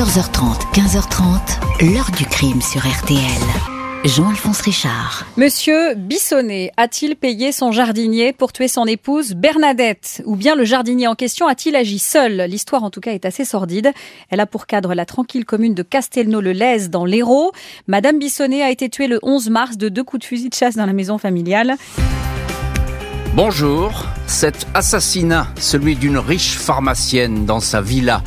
[0.00, 3.20] 14h30, 15h30, l'heure du crime sur RTL.
[4.06, 5.26] Jean-Alphonse Richard.
[5.36, 10.22] Monsieur Bissonnet a-t-il payé son jardinier pour tuer son épouse Bernadette?
[10.24, 12.46] Ou bien le jardinier en question a-t-il agi seul?
[12.48, 13.92] L'histoire en tout cas est assez sordide.
[14.30, 17.52] Elle a pour cadre la tranquille commune de Castelnau-le-Lez dans l'Hérault.
[17.86, 20.76] Madame Bissonnet a été tuée le 11 mars de deux coups de fusil de chasse
[20.76, 21.76] dans la maison familiale.
[23.34, 24.06] Bonjour.
[24.26, 28.22] Cet assassinat, celui d'une riche pharmacienne dans sa villa,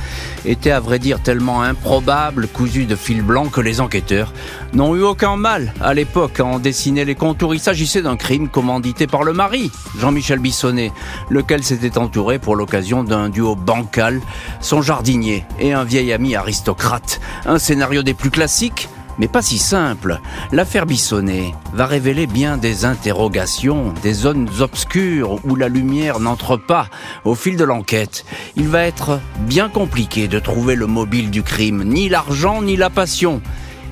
[0.45, 4.31] était à vrai dire tellement improbable, cousu de fil blanc, que les enquêteurs
[4.73, 7.53] n'ont eu aucun mal à l'époque à en dessiner les contours.
[7.53, 10.93] Il s'agissait d'un crime commandité par le mari, Jean-Michel Bissonnet,
[11.29, 14.21] lequel s'était entouré pour l'occasion d'un duo bancal,
[14.61, 17.19] son jardinier et un vieil ami aristocrate.
[17.45, 20.19] Un scénario des plus classiques, mais pas si simple.
[20.51, 26.87] L'affaire Bissonnet va révéler bien des interrogations, des zones obscures où la lumière n'entre pas
[27.25, 28.25] au fil de l'enquête.
[28.55, 32.89] Il va être bien compliqué de trouver le mobile du crime, ni l'argent ni la
[32.89, 33.41] passion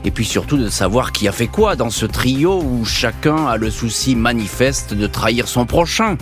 [0.04, 3.58] et puis surtout de savoir qui a fait quoi dans ce trio où chacun a
[3.58, 6.18] le souci manifeste de trahir son prochain.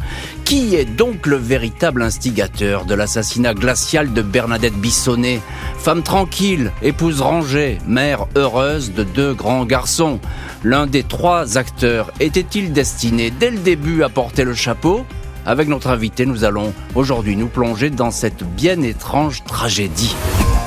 [0.46, 5.42] Qui est donc le véritable instigateur de l'assassinat glacial de Bernadette Bissonnet
[5.78, 10.20] Femme tranquille, épouse rangée, mère heureuse de deux grands garçons.
[10.64, 15.06] L'un des trois acteurs était-il destiné dès le début à porter le chapeau?
[15.46, 20.16] Avec notre invité, nous allons aujourd'hui nous plonger dans cette bien étrange tragédie.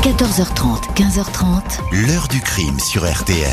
[0.02, 2.08] 14h30, 15h30.
[2.08, 3.46] L'heure du crime sur RTL.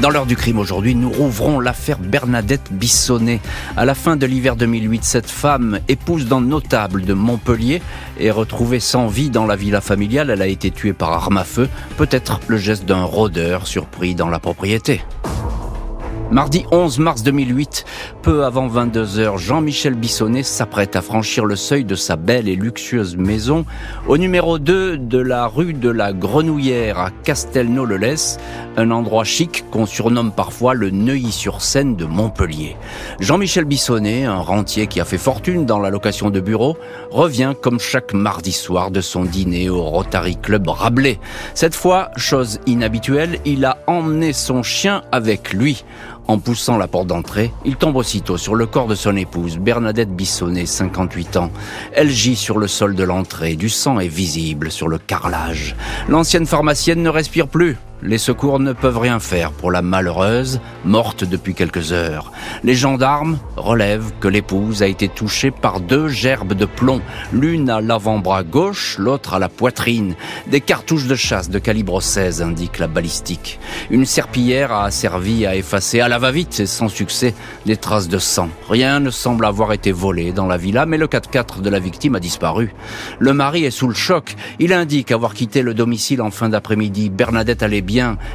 [0.00, 3.38] Dans l'heure du crime aujourd'hui, nous rouvrons l'affaire Bernadette Bissonnet.
[3.76, 7.82] À la fin de l'hiver 2008, cette femme, épouse d'un notable de Montpellier,
[8.18, 10.30] est retrouvée sans vie dans la villa familiale.
[10.30, 14.30] Elle a été tuée par arme à feu, peut-être le geste d'un rôdeur surpris dans
[14.30, 15.02] la propriété.
[16.34, 17.84] Mardi 11 mars 2008,
[18.22, 22.56] peu avant 22 heures, Jean-Michel Bissonnet s'apprête à franchir le seuil de sa belle et
[22.56, 23.64] luxueuse maison
[24.08, 28.38] au numéro 2 de la rue de la Grenouillère à Castelnau-le-Lez,
[28.76, 32.76] un endroit chic qu'on surnomme parfois le Neuilly-sur-Seine de Montpellier.
[33.20, 36.76] Jean-Michel Bissonnet, un rentier qui a fait fortune dans la location de bureaux,
[37.12, 41.20] revient comme chaque mardi soir de son dîner au Rotary Club Rabelais.
[41.54, 45.84] Cette fois, chose inhabituelle, il a emmené son chien avec lui.
[46.26, 50.14] En poussant la porte d'entrée, il tombe aussitôt sur le corps de son épouse, Bernadette
[50.14, 51.50] Bissonnet, 58 ans.
[51.92, 55.76] Elle gît sur le sol de l'entrée, du sang est visible sur le carrelage.
[56.08, 57.76] L'ancienne pharmacienne ne respire plus.
[58.06, 62.32] Les secours ne peuvent rien faire pour la malheureuse, morte depuis quelques heures.
[62.62, 67.00] Les gendarmes relèvent que l'épouse a été touchée par deux gerbes de plomb,
[67.32, 70.16] l'une à l'avant-bras gauche, l'autre à la poitrine.
[70.46, 73.58] Des cartouches de chasse de calibre 16 indique la balistique.
[73.90, 78.18] Une serpillière a servi à effacer à la va-vite et sans succès des traces de
[78.18, 78.50] sang.
[78.68, 82.16] Rien ne semble avoir été volé dans la villa, mais le 4x4 de la victime
[82.16, 82.74] a disparu.
[83.18, 84.36] Le mari est sous le choc.
[84.58, 87.08] Il indique avoir quitté le domicile en fin d'après-midi.
[87.08, 87.80] Bernadette allait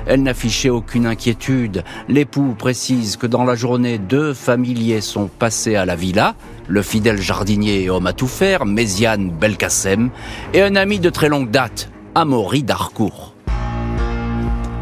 [0.05, 1.83] elle n'affichait aucune inquiétude.
[2.07, 6.35] L'époux précise que dans la journée, deux familiers sont passés à la villa,
[6.67, 10.09] le fidèle jardinier et homme à tout faire, Méziane Belkacem,
[10.53, 13.33] et un ami de très longue date, Amaury Darcourt.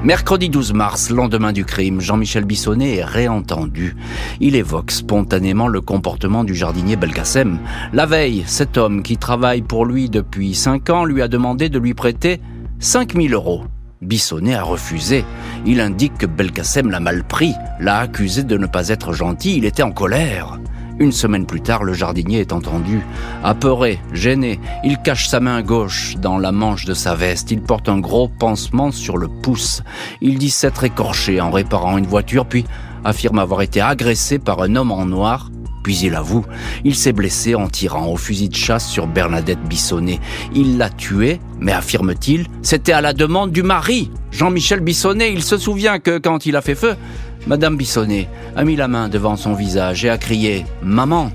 [0.03, 3.95] Mercredi 12 mars, lendemain du crime, Jean-Michel Bissonnet est réentendu.
[4.39, 7.57] Il évoque spontanément le comportement du jardinier Belkacem.
[7.93, 11.79] La veille, cet homme qui travaille pour lui depuis cinq ans lui a demandé de
[11.79, 12.39] lui prêter
[12.79, 13.63] 5000 euros.
[14.01, 15.25] Bissonnet a refusé.
[15.65, 19.65] Il indique que Belkacem l'a mal pris, l'a accusé de ne pas être gentil, il
[19.65, 20.59] était en colère.
[20.99, 23.01] Une semaine plus tard, le jardinier est entendu.
[23.43, 27.51] Apeuré, gêné, il cache sa main gauche dans la manche de sa veste.
[27.51, 29.83] Il porte un gros pansement sur le pouce.
[30.21, 32.65] Il dit s'être écorché en réparant une voiture, puis
[33.03, 35.51] affirme avoir été agressé par un homme en noir
[35.87, 36.45] puis il avoue,
[36.83, 40.19] il s'est blessé en tirant au fusil de chasse sur Bernadette Bissonnet.
[40.53, 45.31] Il l'a tuée, mais affirme-t-il, c'était à la demande du mari, Jean-Michel Bissonnet.
[45.31, 46.97] Il se souvient que quand il a fait feu,
[47.47, 48.27] Madame Bissonnet
[48.57, 51.27] a mis la main devant son visage et a crié⁇ Maman!⁇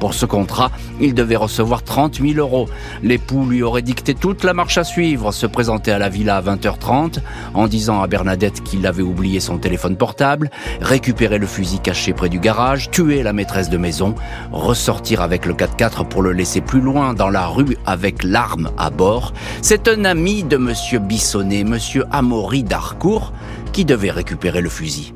[0.00, 0.70] pour ce contrat,
[1.00, 2.68] il devait recevoir 30 000 euros.
[3.02, 6.42] L'époux lui aurait dicté toute la marche à suivre, se présenter à la villa à
[6.42, 7.18] 20h30,
[7.54, 10.50] en disant à Bernadette qu'il avait oublié son téléphone portable,
[10.80, 14.14] récupérer le fusil caché près du garage, tuer la maîtresse de maison,
[14.52, 18.90] ressortir avec le 4x4 pour le laisser plus loin dans la rue avec l'arme à
[18.90, 19.32] bord.
[19.62, 23.32] C'est un ami de monsieur Bissonnet, monsieur Amaury d'Harcourt,
[23.72, 25.12] qui devait récupérer le fusil.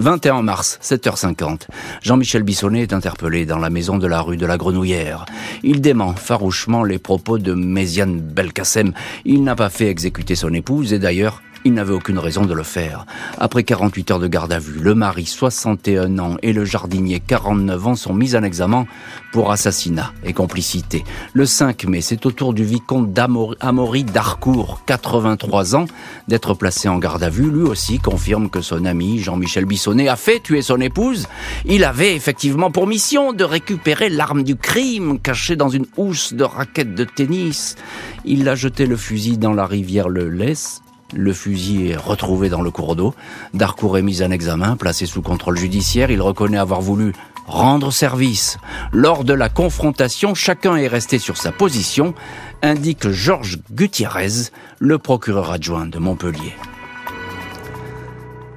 [0.00, 1.68] 21 mars, 7h50.
[2.00, 5.26] Jean-Michel Bissonnet est interpellé dans la maison de la rue de la Grenouillère.
[5.62, 8.94] Il dément farouchement les propos de Méziane Belkacem.
[9.26, 12.62] Il n'a pas fait exécuter son épouse et d'ailleurs, Il n'avait aucune raison de le
[12.62, 13.04] faire.
[13.38, 17.86] Après 48 heures de garde à vue, le mari, 61 ans, et le jardinier, 49
[17.86, 18.86] ans, sont mis en examen
[19.30, 21.04] pour assassinat et complicité.
[21.34, 25.84] Le 5 mai, c'est au tour du vicomte d'Amory d'Harcourt, 83 ans,
[26.28, 27.50] d'être placé en garde à vue.
[27.50, 31.28] Lui aussi confirme que son ami Jean-Michel Bissonnet a fait tuer son épouse.
[31.66, 36.44] Il avait effectivement pour mission de récupérer l'arme du crime cachée dans une housse de
[36.44, 37.76] raquette de tennis.
[38.24, 40.80] Il a jeté le fusil dans la rivière Le Lès
[41.14, 43.14] le fusil est retrouvé dans le cours d'eau.
[43.54, 46.10] Darcourt est mis en examen, placé sous contrôle judiciaire.
[46.10, 47.12] Il reconnaît avoir voulu
[47.46, 48.58] rendre service.
[48.92, 52.14] Lors de la confrontation, chacun est resté sur sa position,
[52.62, 56.54] indique Georges Gutiérrez, le procureur adjoint de Montpellier.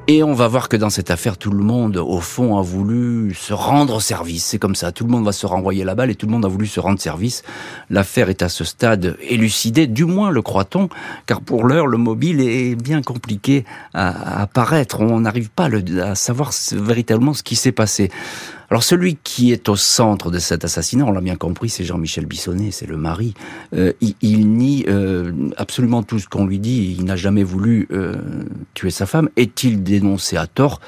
[0.09, 3.33] Et on va voir que dans cette affaire, tout le monde, au fond, a voulu
[3.33, 4.43] se rendre service.
[4.43, 6.43] C'est comme ça, tout le monde va se renvoyer la balle et tout le monde
[6.43, 7.41] a voulu se rendre service.
[7.89, 10.89] L'affaire est à ce stade élucidée, du moins le croit-on,
[11.25, 13.63] car pour l'heure, le mobile est bien compliqué
[13.93, 14.99] à apparaître.
[14.99, 15.69] On n'arrive pas
[16.01, 18.11] à savoir véritablement ce qui s'est passé.
[18.73, 22.25] Alors celui qui est au centre de cet assassinat, on l'a bien compris, c'est Jean-Michel
[22.25, 23.35] Bissonnet, c'est le mari.
[23.75, 26.95] Euh, il, nie euh, absolument tout ce qu'on lui dit.
[26.97, 28.15] Il n'a jamais voulu euh,
[28.73, 29.29] tuer sa femme.
[29.35, 30.81] Est-il dénoncé à tort?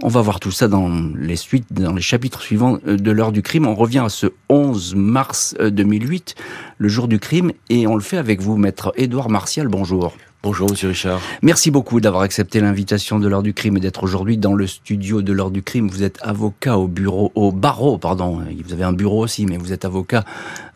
[0.00, 3.42] On va voir tout ça dans les suites, dans les chapitres suivants de l'heure du
[3.42, 3.66] crime.
[3.66, 6.36] On revient à ce 11 mars 2008,
[6.78, 9.66] le jour du crime, et on le fait avec vous, maître Édouard Martial.
[9.66, 10.14] Bonjour.
[10.44, 11.22] Bonjour, monsieur Richard.
[11.40, 15.22] Merci beaucoup d'avoir accepté l'invitation de l'heure du crime et d'être aujourd'hui dans le studio
[15.22, 15.88] de l'heure du crime.
[15.88, 18.42] Vous êtes avocat au bureau, au barreau, pardon.
[18.62, 20.22] Vous avez un bureau aussi, mais vous êtes avocat,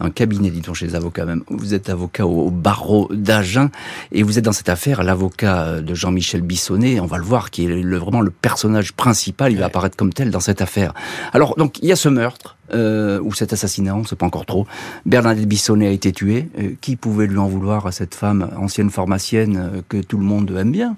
[0.01, 1.43] un cabinet, dit-on chez les avocats même.
[1.51, 3.69] Vous êtes avocat au barreau d'Agen
[4.11, 6.99] et vous êtes dans cette affaire l'avocat de Jean-Michel Bissonnet.
[7.01, 9.53] On va le voir, qui est vraiment le personnage principal.
[9.53, 10.95] Il va apparaître comme tel dans cette affaire.
[11.35, 14.27] Alors, donc, il y a ce meurtre euh, ou cet assassinat, on ne sait pas
[14.27, 14.67] encore trop.
[15.07, 16.49] Bernadette Bissonnet a été tuée.
[16.59, 20.25] Euh, qui pouvait lui en vouloir à cette femme ancienne pharmacienne euh, que tout le
[20.25, 20.97] monde aime bien?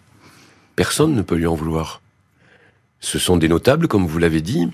[0.76, 2.00] Personne ne peut lui en vouloir.
[3.00, 4.68] Ce sont des notables, comme vous l'avez dit.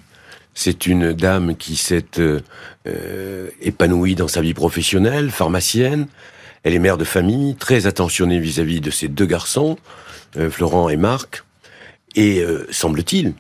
[0.55, 6.07] C'est une dame qui s'est euh, épanouie dans sa vie professionnelle, pharmacienne.
[6.63, 9.79] Elle est mère de famille, très attentionnée vis-à-vis de ses deux garçons,
[10.51, 11.45] Florent et Marc.
[12.17, 13.35] Et semble-t-il,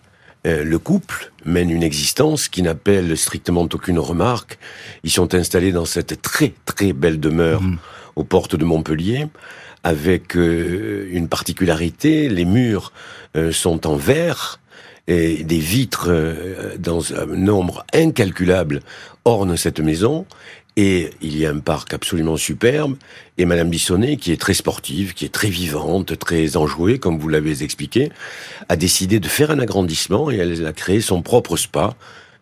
[0.46, 4.58] euh, le couple mène une existence qui n'appelle strictement aucune remarque.
[5.02, 7.78] Ils sont installés dans cette très très belle demeure mmh.
[8.16, 9.26] aux portes de Montpellier
[9.82, 12.92] avec euh, une particularité, les murs
[13.36, 14.60] euh, sont en verre
[15.08, 16.10] et des vitres
[16.80, 18.80] dans un nombre incalculable
[19.24, 20.26] ornent cette maison
[20.76, 22.96] et il y a un parc absolument superbe.
[23.38, 27.28] Et Madame Bissonnet, qui est très sportive, qui est très vivante, très enjouée, comme vous
[27.28, 28.10] l'avez expliqué,
[28.68, 31.94] a décidé de faire un agrandissement et elle a créé son propre spa.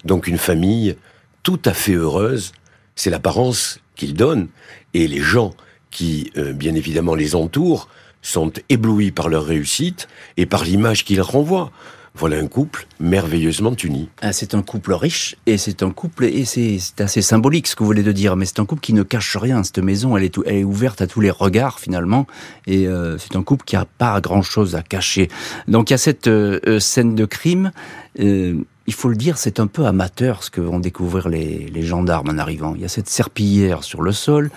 [0.04, 0.96] Donc une famille
[1.44, 2.52] tout à fait heureuse.
[2.96, 4.48] C'est l'apparence qu'il donne.
[4.94, 5.54] Et les gens
[5.90, 7.88] qui, euh, bien évidemment, les entourent,
[8.20, 11.70] sont éblouis par leur réussite et par l'image qu'ils renvoient.
[12.16, 14.08] Voilà un couple merveilleusement uni.
[14.22, 17.80] Ah, c'est un couple riche et c'est un couple et c'est assez symbolique ce que
[17.80, 19.64] vous voulez de dire, mais c'est un couple qui ne cache rien.
[19.64, 22.28] Cette maison, elle est, elle est ouverte à tous les regards finalement
[22.68, 25.28] et euh, c'est un couple qui a pas grand chose à cacher.
[25.66, 27.72] Donc il y a cette euh, euh, scène de crime.
[28.16, 32.28] il faut le dire, c'est un peu amateur ce que vont découvrir les, les, gendarmes
[32.28, 32.76] en arrivant.
[32.76, 34.52] Il y a cette serpillière sur le sol,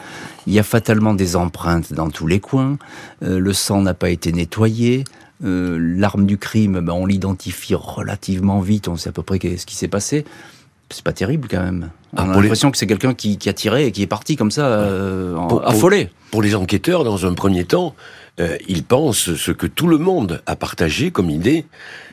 [0.46, 2.78] il y a fatalement des empreintes dans tous les coins,
[3.22, 5.06] le sang n'a pas été nettoyé,
[5.44, 9.66] euh, l'arme du crime, ben, on l'identifie relativement vite, on sait à peu près ce
[9.66, 10.26] qui s'est passé.
[10.90, 11.90] C'est pas terrible quand même.
[12.14, 14.52] On ah, a l'impression que c'est quelqu'un qui, a tiré et qui est parti comme
[14.52, 15.36] ça, euh,
[15.66, 16.10] affolé.
[16.32, 17.94] Pour, les enquêteurs, dans un premier temps,
[18.40, 21.66] euh, ils pensent ce que tout le monde a partagé comme idée,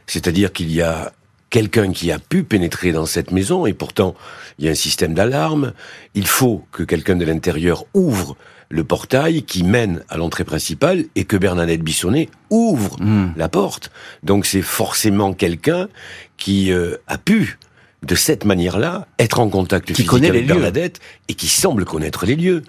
[0.06, 1.12] c'est-à-dire qu'il y a
[1.50, 4.16] quelqu'un qui a pu pénétrer dans cette maison, et pourtant
[4.58, 5.72] il y a un système d'alarme,
[6.14, 8.36] il faut que quelqu'un de l'intérieur ouvre
[8.74, 13.32] le portail qui mène à l'entrée principale et que Bernadette Bissonnet ouvre hmm.
[13.36, 13.92] la porte.
[14.24, 15.88] Donc c'est forcément quelqu'un
[16.36, 17.56] qui euh, a pu
[18.02, 21.84] de cette manière-là, être en contact qui physique connaît avec les Bernadette et qui semble
[21.84, 22.64] connaître les lieux.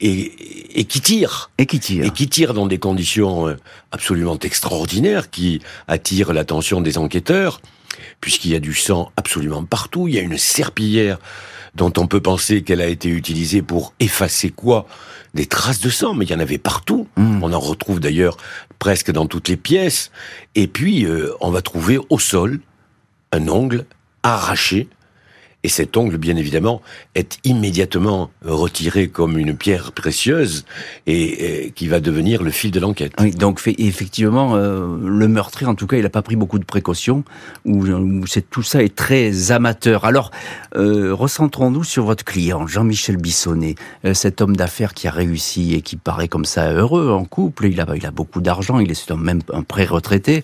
[0.00, 1.50] Et, et, qui tire.
[1.58, 2.04] Et qui tire.
[2.04, 3.56] Et qui tire dans des conditions euh,
[3.92, 7.60] absolument extraordinaires qui attirent l'attention des enquêteurs,
[8.20, 10.08] puisqu'il y a du sang absolument partout.
[10.08, 11.18] Il y a une serpillière
[11.74, 14.86] dont on peut penser qu'elle a été utilisée pour effacer quoi?
[15.34, 17.06] Des traces de sang, mais il y en avait partout.
[17.16, 17.42] Hmm.
[17.42, 18.36] On en retrouve d'ailleurs
[18.78, 20.10] presque dans toutes les pièces.
[20.54, 22.60] Et puis, euh, on va trouver au sol
[23.32, 23.84] un ongle
[24.22, 24.88] arraché.
[25.62, 26.80] Et cet ongle, bien évidemment,
[27.14, 30.64] est immédiatement retiré comme une pierre précieuse
[31.06, 33.12] et, qui va devenir le fil de l'enquête.
[33.20, 36.64] Oui, donc effectivement, euh, le meurtrier, en tout cas, il n'a pas pris beaucoup de
[36.64, 37.24] précautions,
[38.26, 40.06] c'est tout ça est très amateur.
[40.06, 40.30] Alors,
[40.76, 43.74] euh, recentrons-nous sur votre client, Jean-Michel Bissonnet,
[44.06, 47.66] euh, cet homme d'affaires qui a réussi et qui paraît comme ça heureux en couple.
[47.66, 50.42] Il a, il a beaucoup d'argent, il est même un pré-retraité.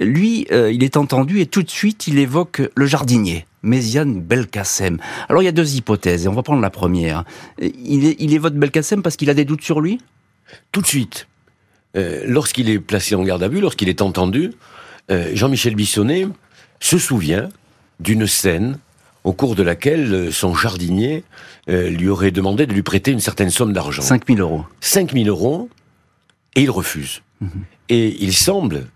[0.00, 3.46] Lui, euh, il est entendu et tout de suite, il évoque le jardinier.
[3.62, 4.98] Méziane Belkacem.
[5.28, 7.24] Alors il y a deux hypothèses, et on va prendre la première.
[7.60, 9.98] Il, est, il évoque Belkacem parce qu'il a des doutes sur lui?
[10.70, 11.26] Tout de suite.
[11.96, 14.52] Euh, lorsqu'il est placé en garde à vue, lorsqu'il est entendu,
[15.10, 16.28] euh, Jean-Michel Bissonnet
[16.80, 17.48] se souvient
[17.98, 18.78] d'une scène
[19.24, 21.24] au cours de laquelle son jardinier
[21.66, 24.00] lui aurait demandé de lui prêter une certaine somme d'argent.
[24.00, 24.64] 5 000 euros.
[24.80, 25.68] 5 000 euros,
[26.54, 27.22] et il refuse.
[27.40, 27.50] Mhm.
[27.88, 28.86] Et il semble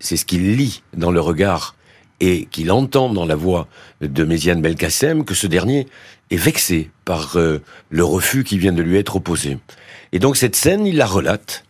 [0.00, 1.76] c'est ce qu'il lit dans le regard
[2.20, 3.68] et qu'il entend dans la voix
[4.00, 5.86] de Méziane Belkacem que ce dernier
[6.30, 9.58] est vexé par euh, le refus qui vient de lui être opposé.
[10.12, 11.64] Et donc cette scène, il la relate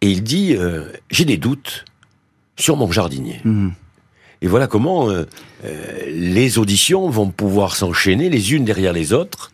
[0.00, 1.84] et il dit euh, j'ai des doutes
[2.56, 3.40] sur mon jardinier.
[3.44, 3.72] Mhm.
[4.42, 5.26] Et voilà comment euh,
[6.06, 9.52] les auditions vont pouvoir s'enchaîner les unes derrière les autres,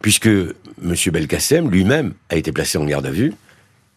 [0.00, 0.94] puisque M.
[1.12, 3.34] Belkacem lui-même a été placé en garde à vue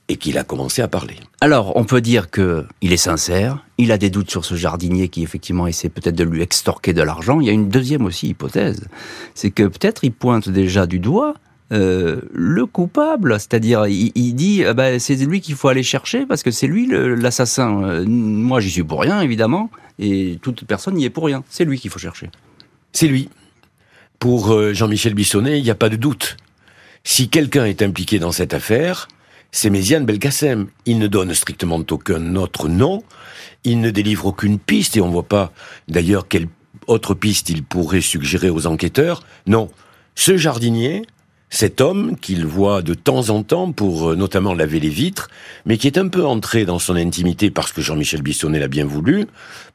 [0.08, 1.16] et qu'il a commencé à parler.
[1.42, 5.10] Alors, on peut dire que il est sincère, il a des doutes sur ce jardinier
[5.10, 7.40] qui effectivement essaie peut-être de lui extorquer de l'argent.
[7.40, 8.88] Il y a une deuxième aussi hypothèse,
[9.34, 11.36] c'est que peut-être il pointe déjà du doigt
[11.72, 16.44] euh, le coupable, c'est-à-dire il, dit ah ben, c'est lui qu'il faut aller chercher parce
[16.44, 17.84] que c'est lui l'assassin.
[17.84, 21.44] Euh, moi j'y suis pour rien évidemment et toute personne n'y est pour rien.
[21.50, 22.30] C'est lui qu'il faut chercher.
[22.92, 23.30] C'est lui.
[24.20, 26.38] Pour euh, Jean-Michel Bissonnet, il n'y a pas de doute.
[27.04, 29.08] Si quelqu'un est impliqué dans cette affaire,
[29.56, 30.68] c'est Méziane Belkacem.
[30.86, 33.04] Il ne donne strictement aucun autre nom,
[33.64, 35.54] il ne délivre aucune piste, et on ne voit pas
[35.88, 36.48] d'ailleurs quelle
[36.88, 39.24] autre piste il pourrait suggérer aux enquêteurs.
[39.48, 39.72] Non,
[40.14, 41.04] ce jardinier,
[41.50, 45.30] cet homme qu'il voit de temps en temps pour euh, notamment laver les vitres,
[45.66, 48.86] mais qui est un peu entré dans son intimité parce que Jean-Michel Bissonnet l'a bien
[48.86, 49.26] voulu,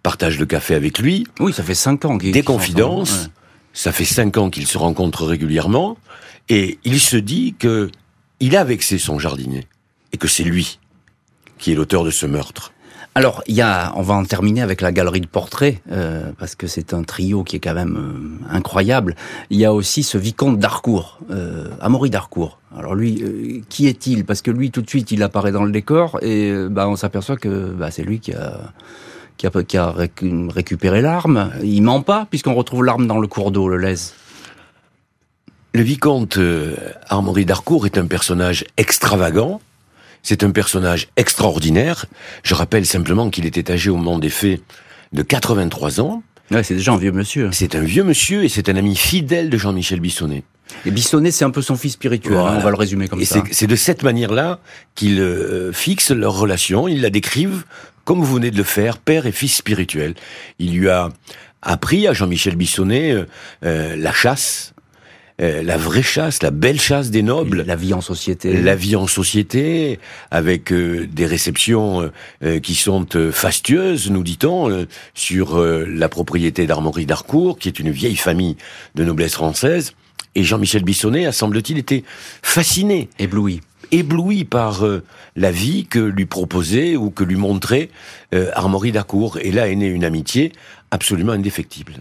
[0.03, 1.27] partage le café avec lui.
[1.41, 3.31] Oui, ça fait cinq ans qu'il Des confidences.
[3.73, 5.97] Ça fait cinq ans qu'ils se rencontrent régulièrement.
[6.51, 7.91] Et il se dit que
[8.41, 9.67] il a vexé son jardinier
[10.13, 10.79] et que c'est lui
[11.59, 12.73] qui est l'auteur de ce meurtre.
[13.17, 16.55] Alors, il y a, on va en terminer avec la galerie de portraits, euh, parce
[16.55, 19.17] que c'est un trio qui est quand même euh, incroyable.
[19.51, 22.61] Il y a aussi ce vicomte d'Harcourt, euh, Amaury d'Harcourt.
[22.77, 24.25] Alors lui, qui est-il?
[24.25, 27.37] Parce que lui, tout de suite, il apparaît dans le décor, et bah, on s'aperçoit
[27.37, 28.73] que bah, c'est lui qui a,
[29.37, 31.51] qui a, qui a récupéré l'arme.
[31.65, 34.15] Il ment pas, puisqu'on retrouve l'arme dans le cours d'eau, le lèse.
[35.75, 36.39] Le vicomte
[37.09, 39.61] Armory d'Harcourt est un personnage extravagant,
[40.23, 42.07] c'est un personnage extraordinaire.
[42.43, 44.61] Je rappelle simplement qu'il était âgé au moment des faits
[45.13, 46.23] de 83 ans.
[46.51, 47.51] Ouais, c'est déjà un vieux monsieur.
[47.53, 50.43] C'est un vieux monsieur et c'est un ami fidèle de Jean-Michel Bissonnet.
[50.87, 53.43] Et Bissonnet, c'est un peu son fils spirituel, hein, on va le résumer comme ça.
[53.51, 54.61] C'est de cette manière-là
[54.95, 57.65] qu'ils euh, fixent leur relation, ils la décrivent
[58.05, 60.15] comme vous venez de le faire, père et fils spirituel.
[60.59, 61.11] Il lui a
[61.63, 63.25] appris à Jean-Michel Bissonnet euh,
[63.65, 64.73] euh, la chasse,
[65.41, 67.65] euh, la vraie chasse, la belle chasse des nobles.
[67.67, 68.61] La vie en société.
[68.61, 69.99] La vie en société,
[70.31, 72.11] avec euh, des réceptions
[72.43, 78.17] euh, qui sont fastueuses, nous dit-on, sur la propriété d'Armory d'Harcourt, qui est une vieille
[78.17, 78.57] famille
[78.95, 79.95] de noblesse française.
[80.35, 82.05] Et Jean-Michel Bissonnet a, semble-t-il, été
[82.43, 83.09] fasciné.
[83.19, 83.61] Ébloui
[83.93, 84.85] ébloui par
[85.37, 87.91] la vie que lui proposait ou que lui montrait
[88.35, 88.93] euh, Armory.
[89.41, 90.53] Et là est née une amitié
[90.91, 91.95] absolument indéfectible.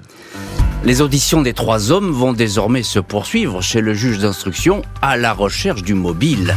[0.83, 5.33] Les auditions des trois hommes vont désormais se poursuivre chez le juge d'instruction à la
[5.33, 6.55] recherche du mobile.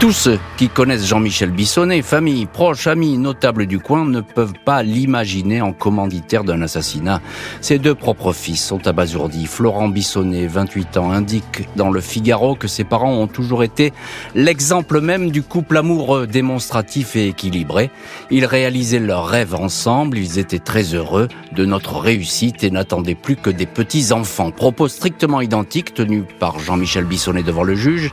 [0.00, 4.84] Tous ceux qui connaissent Jean-Michel Bissonnet, famille, proches, amis, notables du coin, ne peuvent pas
[4.84, 7.20] l'imaginer en commanditaire d'un assassinat.
[7.60, 9.46] Ses deux propres fils sont abasourdis.
[9.46, 13.92] Florent Bissonnet, 28 ans, indique dans le Figaro que ses parents ont toujours été
[14.36, 17.90] l'exemple même du couple amoureux, démonstratif et équilibré.
[18.30, 21.26] Ils réalisaient leurs rêves ensemble, ils étaient très heureux
[21.56, 24.52] de notre réussite et n'attendaient plus que des petits-enfants.
[24.52, 28.12] Propos strictement identiques tenus par Jean-Michel Bissonnet devant le juge.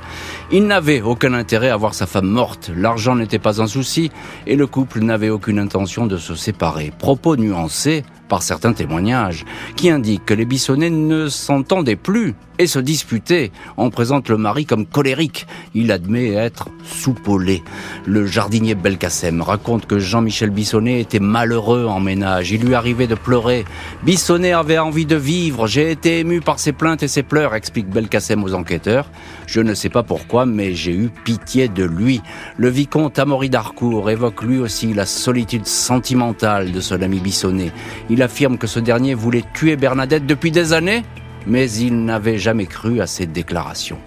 [0.51, 2.71] Il n'avait aucun intérêt voir sa femme morte.
[2.75, 4.11] L'argent n'était pas un souci
[4.47, 6.91] et le couple n'avait aucune intention de se séparer.
[6.97, 12.79] Propos nuancés par certains témoignages, qui indiquent que les Bissonnets ne s'entendaient plus et se
[12.79, 13.51] disputaient.
[13.77, 15.47] On présente le mari comme colérique.
[15.73, 17.63] Il admet être soupolé.
[18.05, 22.51] Le jardinier Belkacem raconte que Jean-Michel Bissonnet était malheureux en ménage.
[22.51, 23.65] Il lui arrivait de pleurer.
[24.03, 25.67] Bissonnet avait envie de vivre.
[25.67, 29.09] J'ai été ému par ses plaintes et ses pleurs, explique Belkacem aux enquêteurs.
[29.47, 32.21] Je ne sais pas pourquoi, mais j'ai eu pitié de lui.
[32.57, 37.71] Le vicomte Amaury d'Harcourt évoque lui aussi la solitude sentimentale de son ami Bissonnet.
[38.09, 41.03] Il affirme que ce dernier voulait tuer Bernadette depuis des années,
[41.47, 43.99] mais il n'avait jamais cru à ses déclarations.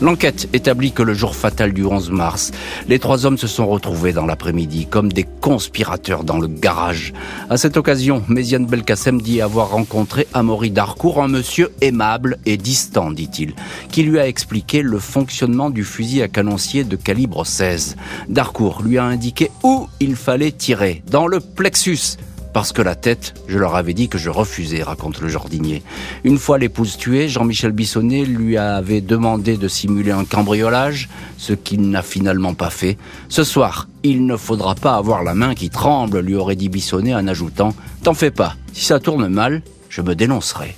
[0.00, 2.52] L'enquête établit que le jour fatal du 11 mars,
[2.88, 7.12] les trois hommes se sont retrouvés dans l'après-midi comme des conspirateurs dans le garage.
[7.50, 13.10] À cette occasion, Méziane Belkacem dit avoir rencontré Amaury Darcourt, un monsieur aimable et distant,
[13.10, 13.52] dit-il,
[13.90, 17.96] qui lui a expliqué le fonctionnement du fusil à canoncier de calibre 16.
[18.30, 22.16] Darcourt lui a indiqué où il fallait tirer, dans le plexus,
[22.52, 25.82] parce que la tête, je leur avais dit que je refusais, raconte le jardinier.
[26.24, 31.90] Une fois l'épouse tuée, Jean-Michel Bissonnet lui avait demandé de simuler un cambriolage, ce qu'il
[31.90, 32.98] n'a finalement pas fait.
[33.28, 37.14] Ce soir, il ne faudra pas avoir la main qui tremble, lui aurait dit Bissonnet
[37.14, 40.76] en ajoutant T'en fais pas, si ça tourne mal, je me dénoncerai.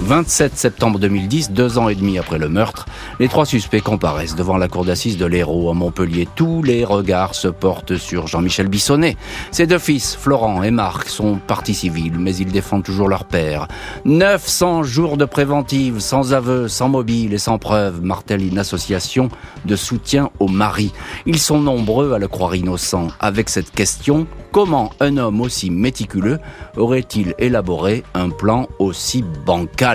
[0.00, 2.86] 27 septembre 2010, deux ans et demi après le meurtre,
[3.20, 6.28] les trois suspects comparaissent devant la cour d'assises de l'Hérault à Montpellier.
[6.34, 9.16] Tous les regards se portent sur Jean-Michel Bissonnet.
[9.52, 13.68] Ses deux fils, Florent et Marc, sont partis civils, mais ils défendent toujours leur père.
[14.04, 19.28] 900 jours de préventive, sans aveu, sans mobile et sans preuve, martèle une association
[19.64, 20.92] de soutien au mari.
[21.24, 23.08] Ils sont nombreux à le croire innocent.
[23.20, 26.38] Avec cette question, comment un homme aussi méticuleux
[26.76, 29.93] aurait-il élaboré un plan aussi bancal?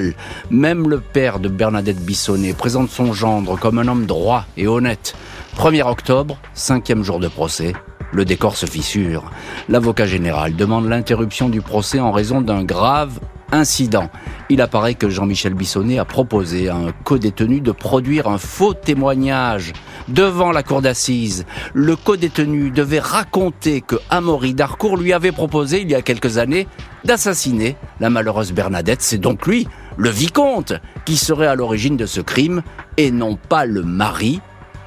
[0.50, 5.16] Même le père de Bernadette Bissonnet présente son gendre comme un homme droit et honnête.
[5.58, 7.74] 1er octobre, cinquième jour de procès,
[8.12, 9.32] le décor se fissure.
[9.68, 13.20] L'avocat général demande l'interruption du procès en raison d'un grave
[13.52, 14.10] incident.
[14.50, 19.74] Il apparaît que Jean-Michel Bissonnet a proposé à un co-détenu de produire un faux témoignage
[20.08, 21.46] devant la cour d'assises.
[21.74, 26.68] Le co-détenu devait raconter que Amaury Darcourt lui avait proposé il y a quelques années
[27.06, 29.02] d'assassiner la malheureuse Bernadette.
[29.02, 29.68] C'est donc lui,
[30.00, 32.64] le vicomte, qui serait à l'origine de ce crime
[32.96, 34.40] et non pas le mari.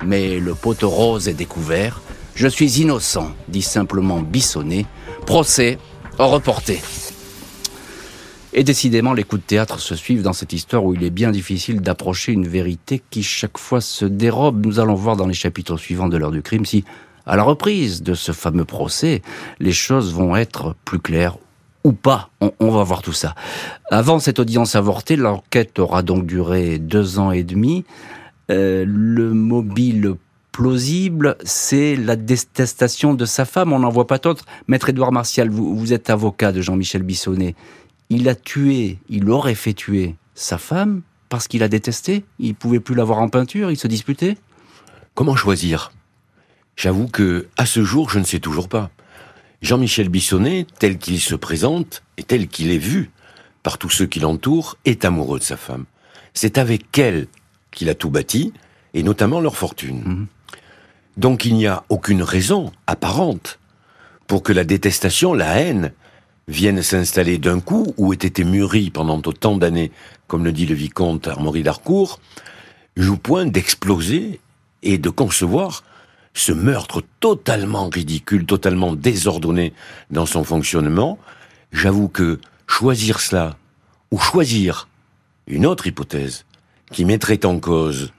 [0.05, 2.01] Mais le poteau rose est découvert.
[2.35, 4.87] Je suis innocent, dit simplement Bissonnet.
[5.27, 5.79] Procès
[6.19, 6.81] reporté.
[8.55, 11.31] Et décidément, les coups de théâtre se suivent dans cette histoire où il est bien
[11.31, 14.65] difficile d'approcher une vérité qui chaque fois se dérobe.
[14.65, 16.85] Nous allons voir dans les chapitres suivants de l'heure du crime si,
[17.27, 19.21] à la reprise de ce fameux procès,
[19.61, 21.37] les choses vont être plus claires
[21.85, 22.31] ou pas.
[22.41, 23.35] On, va voir tout ça.
[23.91, 27.85] Avant cette audience avortée, l'enquête aura donc duré deux ans et demi.
[28.51, 30.15] Euh, le mobile
[30.53, 33.73] plausible, c'est la détestation de sa femme.
[33.73, 34.45] On n'en voit pas d'autres.
[34.69, 37.55] Maître Édouard Martial, vous, vous êtes avocat de Jean-Michel Bissonnet
[38.13, 42.79] il a tué, il aurait fait tuer sa femme parce qu'il a détesté Il pouvait
[42.79, 44.37] plus l'avoir en peinture, il se disputait
[45.15, 45.93] Comment choisir?
[46.77, 48.91] J'avoue que, à ce jour, je ne sais toujours pas.
[49.63, 53.11] Jean-Michel Bissonnet, tel qu'il se présente et tel qu'il est vu
[53.63, 55.85] par tous ceux qui l'entourent, est amoureux de sa femme.
[56.35, 57.29] C'est avec elle
[57.71, 58.53] qu'il a tout bâti,
[58.95, 60.03] et notamment leur fortune.
[60.05, 60.27] Mhm.
[61.17, 63.59] Donc il n'y a aucune raison apparente
[64.27, 65.93] pour que la détestation, la haine,
[66.49, 69.93] viennent s'installer d'un coup, ou aient été mûris pendant autant d'années,
[70.27, 72.21] comme le dit le vicomte Armory d'Harcourt,
[72.97, 74.41] joue point d'exploser
[74.83, 75.85] et de concevoir
[76.35, 79.73] ce meurtre totalement ridicule, totalement désordonné
[80.11, 81.19] dans son fonctionnement.
[81.73, 83.57] J'avoue que choisir cela,
[84.11, 84.89] ou choisir
[85.47, 86.45] une autre hypothèse
[86.91, 88.13] qui mettrait en cause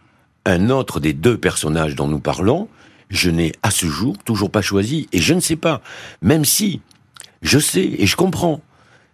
[0.46, 2.68] un autre des deux personnages dont nous parlons,
[3.10, 5.82] je n'ai à ce jour toujours pas choisi, et je ne sais pas,
[6.22, 6.82] même si
[7.42, 8.62] je sais et je comprends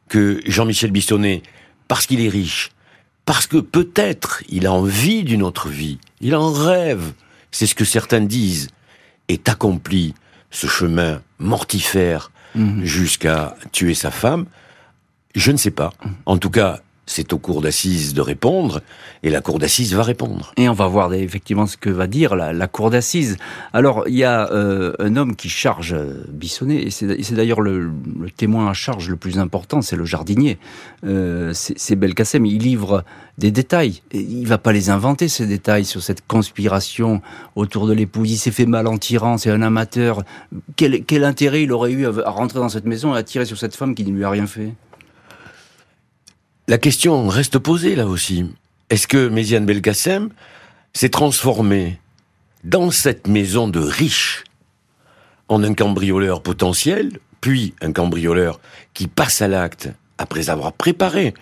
[0.08, 1.44] que Jean-Michel Bissonnet,
[1.88, 2.72] parce qu'il est riche,
[3.26, 7.14] parce que peut-être il a envie d'une autre vie, il en rêve,
[7.52, 8.70] c'est ce que certains disent,
[9.30, 10.14] est accompli
[10.52, 12.84] ce chemin mortifère mhm.
[12.84, 14.46] jusqu'à tuer sa femme,
[15.36, 15.94] je ne sais pas.
[16.26, 18.82] En tout cas, c'est au cours d'assises de répondre,
[19.24, 20.54] et la cour d'assises va répondre.
[20.58, 23.38] Et on va voir effectivement ce que va dire la, cour d'assises.
[23.74, 27.92] Alors, il y a euh, un homme qui charge euh, Bissonnet, et c'est d'ailleurs le,
[28.38, 30.60] témoin à charge le plus important, c'est le jardinier.
[31.04, 33.04] Euh, c'est Belkacem, il livre
[33.40, 34.04] des détails.
[34.12, 37.24] Et il va pas les inventer, ces détails, sur cette conspiration
[37.56, 38.32] autour de l'épouse.
[38.32, 40.24] Il s'est fait mal en tirant, c'est un amateur.
[40.76, 43.58] Quel, quel intérêt il aurait eu à rentrer dans cette maison et à tirer sur
[43.58, 44.74] cette femme qui ne lui a rien fait?
[46.70, 48.46] La question reste posée là aussi.
[48.92, 50.30] Est-ce que Méziane Belkacem
[50.94, 52.00] s'est transformé
[52.64, 54.44] dans cette maison de riches
[55.48, 58.60] en un cambrioleur potentiel puis un cambrioleur
[58.94, 61.34] qui passe à l'acte après avoir préparé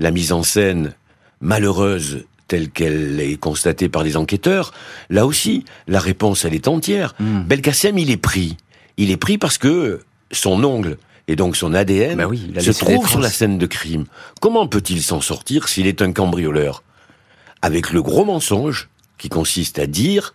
[0.00, 0.92] la mise en scène
[1.40, 4.72] malheureuse telle qu'elle est constatée par les enquêteurs,
[5.08, 7.14] là aussi, la réponse, elle est entière.
[7.20, 7.42] Hmm.
[7.42, 8.56] Belkacem, il est pris.
[8.96, 10.00] Il est pris parce que
[10.32, 14.04] son ongle et donc son ADN Bah oui, se trouve sur la scène de crime.
[14.40, 16.82] Comment peut-il s'en sortir s'il est un cambrioleur?
[17.62, 20.34] Avec le gros mensonge qui consiste à dire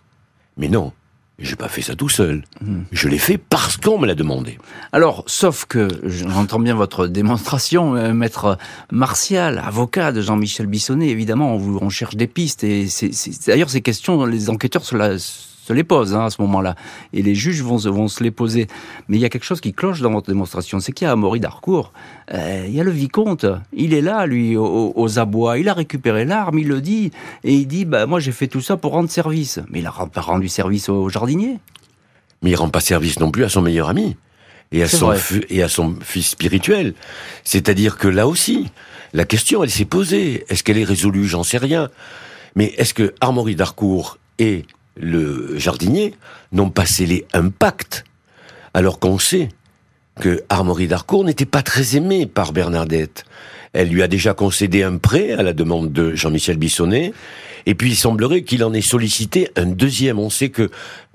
[0.56, 0.92] Mais non,
[1.38, 2.42] j'ai pas fait ça tout seul.
[2.60, 2.80] Hmm.
[2.90, 4.58] Je l'ai fait parce qu'on me l'a demandé.
[4.92, 8.58] Alors, sauf que j'entends bien votre démonstration, euh, maître
[8.90, 12.64] Martial, avocat de Jean-Michel Bissonnet, évidemment, on, vous- on cherche des pistes.
[12.64, 12.88] Et
[13.46, 15.16] d'ailleurs, ces questions, les enquêteurs se, la-
[15.64, 16.74] se les posent hein, à ce moment-là.
[17.12, 18.66] Et les juges vont, se- vont se les poser.
[19.08, 21.12] Mais il y a quelque chose qui cloche dans votre démonstration, c'est qu'il y a
[21.12, 21.92] Amaury d'Harcourt,
[22.32, 25.74] euh, il y a le vicomte, il est là, lui, aux, aux abois, il a
[25.74, 27.10] récupéré l'arme, il le dit,
[27.44, 29.60] et il dit, bah, moi j'ai fait tout ça pour rendre service.
[29.70, 31.58] Mais il a pas rendu service au jardinier.
[32.42, 34.16] Mais il rend pas service non plus à son meilleur ami
[34.72, 35.12] et à son
[35.50, 36.94] et à son fils spirituel.
[37.44, 38.68] C'est-à-dire que là aussi,
[39.12, 40.44] la question elle s'est posée.
[40.48, 41.26] Est-ce qu'elle est résolue?
[41.26, 41.90] J'en sais rien.
[42.56, 44.64] Mais est-ce que Armory d'Harcourt et
[45.00, 46.14] le jardinier
[46.52, 48.04] n'ont pas scellé un pacte
[48.74, 49.48] alors qu'on sait
[50.20, 53.24] que Armory d'Harcourt n'était pas très aimé par Bernadette.
[53.72, 57.12] Elle lui a déjà concédé un prêt à la demande de Jean-Michel Bissonnet.
[57.66, 60.18] Et puis il semblerait qu'il en ait sollicité un deuxième.
[60.18, 60.62] On sait que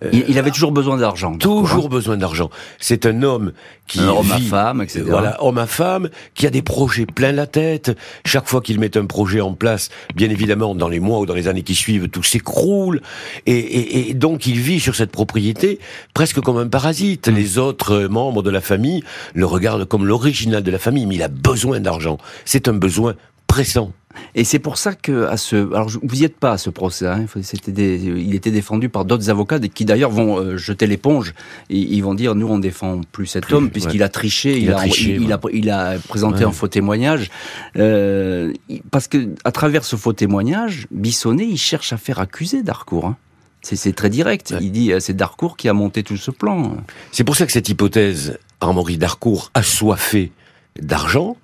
[0.03, 1.31] euh, Il, il avait toujours besoin d'argent.
[1.31, 1.67] D'Harcourt, hein.
[1.69, 2.49] toujours besoin d'argent.
[2.79, 3.53] C'est un homme
[3.87, 5.03] qui Un homme à femme, etc.
[5.07, 7.95] Voilà, homme à femme, qui a des projets plein la tête.
[8.25, 11.33] Chaque fois qu'il met un projet en place, bien évidemment, dans les mois ou dans
[11.35, 13.01] les années qui suivent, tout s'écroule.
[13.45, 15.79] Et, et- et donc, il vit sur cette propriété
[16.13, 17.27] presque comme un parasite.
[17.29, 17.35] Mm.
[17.35, 19.03] Les autres euh, membres de la famille
[19.33, 22.17] le regardent comme l'original de la famille, mais il a besoin d'argent.
[22.43, 23.15] C'est un besoin
[23.47, 23.91] pressant.
[24.35, 27.07] Et c'est pour ça que à ce, alors vous y êtes pas à ce procès.
[27.07, 27.25] Hein,
[27.67, 31.33] des- il était défendu par d'autres avocats qui d'ailleurs vont euh, jeter l'éponge.
[31.69, 34.75] Ils vont dire nous on défend plus cet Plus, homme puisqu'il a triché, il, a
[34.75, 36.45] triché, il, il a, il a présenté Ouais.
[36.45, 37.29] un faux témoignage.
[37.77, 38.53] Euh,
[38.91, 43.05] parce que à travers ce faux témoignage, Bissonnet il cherche à faire accuser Darcourt.
[43.05, 43.17] Hein.
[43.61, 44.53] C'est très direct.
[44.61, 46.77] Il dit euh, c'est Darcourt qui a monté tout ce plan.
[47.11, 50.31] C'est pour ça que cette hypothèse, Armory d'Harcourt assoiffé
[50.79, 51.35] d'argent,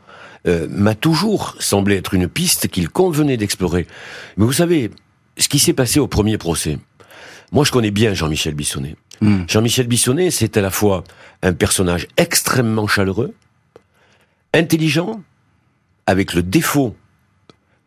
[0.48, 3.86] euh, m'a toujours semblé être une piste qu'il convenait d'explorer.
[4.38, 4.92] Mais vous savez,
[5.38, 6.80] ce qui s'est passé au premier procès,
[7.52, 8.96] moi je connais bien Jean-Michel Bissonnet.
[9.22, 9.44] Hmm.
[9.48, 11.04] Jean-Michel Bissonnet, c'est à la fois
[11.44, 13.34] un personnage extrêmement chaleureux,
[14.54, 15.22] intelligent,
[16.08, 16.96] avec le défaut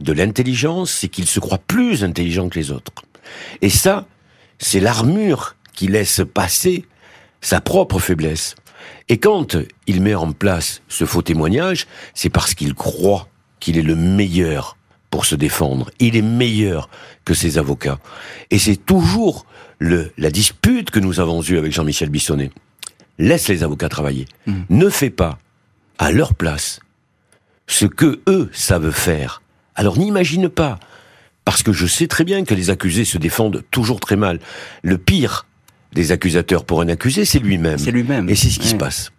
[0.01, 2.93] de l'intelligence, c'est qu'il se croit plus intelligent que les autres.
[3.63, 4.07] Et ça,
[4.59, 6.85] c'est l'armure qui laisse passer
[7.41, 8.55] sa propre faiblesse.
[9.09, 13.29] Et quand il met en place ce faux témoignage, c'est parce qu'il croit
[13.61, 14.77] qu'il est le meilleur
[15.11, 15.91] pour se défendre.
[16.01, 16.89] Il est meilleur
[17.25, 17.99] que ses avocats.
[18.51, 19.47] Et c'est toujours
[19.79, 22.51] le, la dispute que nous avons eue avec Jean-Michel Bissonnet.
[23.19, 24.27] Laisse les avocats travailler.
[24.47, 24.63] Mm.
[24.71, 25.39] Ne fais pas,
[25.99, 26.81] à leur place,
[27.67, 29.43] ce que eux savent faire.
[29.75, 30.79] Alors n'imagine pas,
[31.45, 34.41] parce que je sais très bien que les accusés se défendent toujours très mal.
[34.83, 35.47] Le pire
[35.95, 37.79] des accusateurs pour un accusé, c'est lui-même.
[37.79, 38.29] C'est lui-même.
[38.29, 39.11] Et c'est ce qui se passe.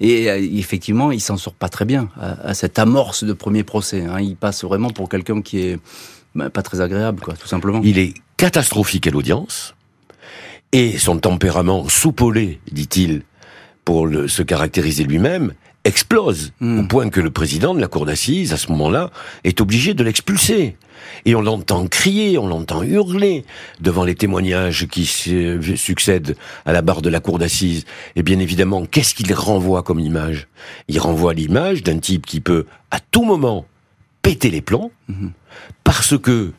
[0.00, 3.62] Et euh, effectivement, il s'en sort pas très bien à, à cette amorce de premier
[3.62, 4.02] procès.
[4.04, 4.20] hein.
[4.20, 5.78] Il passe vraiment pour quelqu'un qui est
[6.34, 7.80] bah, pas très agréable, quoi, tout simplement.
[7.84, 9.74] Il est catastrophique à l'audience,
[10.72, 13.22] et son tempérament soupolé, dit-il,
[13.84, 15.54] pour le- se caractériser lui-même,
[15.86, 16.80] explose, Hmm.
[16.80, 19.10] au point que le président de la cour d'assises, à ce moment-là,
[19.44, 20.76] est obligé de l'expulser.
[21.24, 23.44] Et on l'entend crier, on l'entend hurler
[23.80, 27.84] devant les témoignages qui se- succèdent à la barre de la cour d'assises.
[28.16, 30.48] Et bien évidemment, qu'est-ce qu'il renvoie comme image?
[30.88, 33.66] Il renvoie l'image d'un type qui peut, à tout moment,
[34.22, 35.32] péter les plombs, Mhm.
[35.84, 36.52] parce que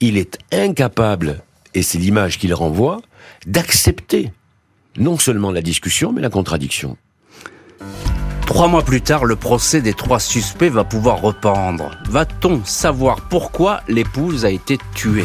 [0.00, 1.42] il est incapable,
[1.74, 3.00] et c'est l'image qu'il renvoie,
[3.46, 4.30] d'accepter
[4.96, 6.96] non seulement la discussion, mais la contradiction.
[8.60, 11.92] Trois mois plus tard, le procès des trois suspects va pouvoir rependre.
[12.10, 15.24] Va-t-on savoir pourquoi l'épouse a été tuée?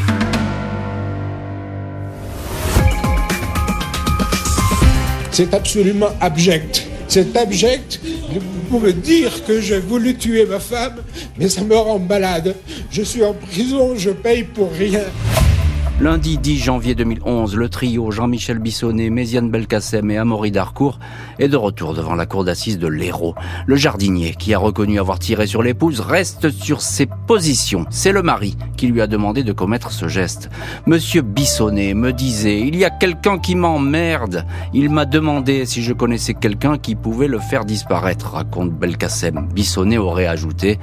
[5.32, 6.88] C'est absolument abject.
[7.10, 8.00] C'est abject.
[8.32, 11.02] Vous pouvez dire que j'ai voulu tuer ma femme,
[11.38, 12.56] mais ça me rend malade.
[12.89, 15.04] Je suis en prison, je paye pour rien.
[16.01, 20.99] Lundi 10 janvier 2011, le trio Jean-Michel Bissonnet, Méziane Belkacem et Amaury Darcourt
[21.39, 23.34] est de retour devant la cour d'assises de l'Hérault.
[23.65, 27.86] Le jardinier, qui a reconnu avoir tiré sur l'épouse, reste sur ses positions.
[27.91, 30.49] C'est le mari qui lui a demandé de commettre ce geste.
[30.86, 34.45] Monsieur Bissonnet me disait, il y a quelqu'un qui m'emmerde.
[34.73, 39.47] Il m'a demandé si je connaissais quelqu'un qui pouvait le faire disparaître, raconte Belkacem.
[39.53, 40.77] Bissonnet aurait ajouté,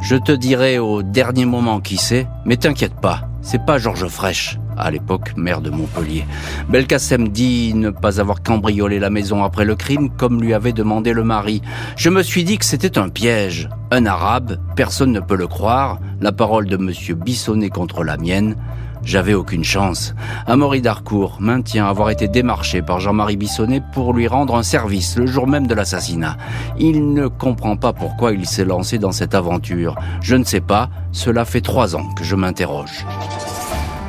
[0.00, 4.58] je te dirai au dernier moment qui c'est, mais t'inquiète pas, c'est pas Georges Fraîche
[4.76, 6.24] à l'époque maire de Montpellier.
[6.68, 11.12] Belkacem dit ne pas avoir cambriolé la maison après le crime comme lui avait demandé
[11.12, 11.62] le mari.
[11.96, 13.68] Je me suis dit que c'était un piège.
[13.90, 18.56] Un arabe, personne ne peut le croire, la parole de monsieur Bissonnet contre la mienne.
[19.06, 20.16] J'avais aucune chance.
[20.48, 25.26] Amaury Darcourt maintient avoir été démarché par Jean-Marie Bissonnet pour lui rendre un service le
[25.26, 26.36] jour même de l'assassinat.
[26.76, 29.94] Il ne comprend pas pourquoi il s'est lancé dans cette aventure.
[30.20, 33.06] Je ne sais pas, cela fait trois ans que je m'interroge.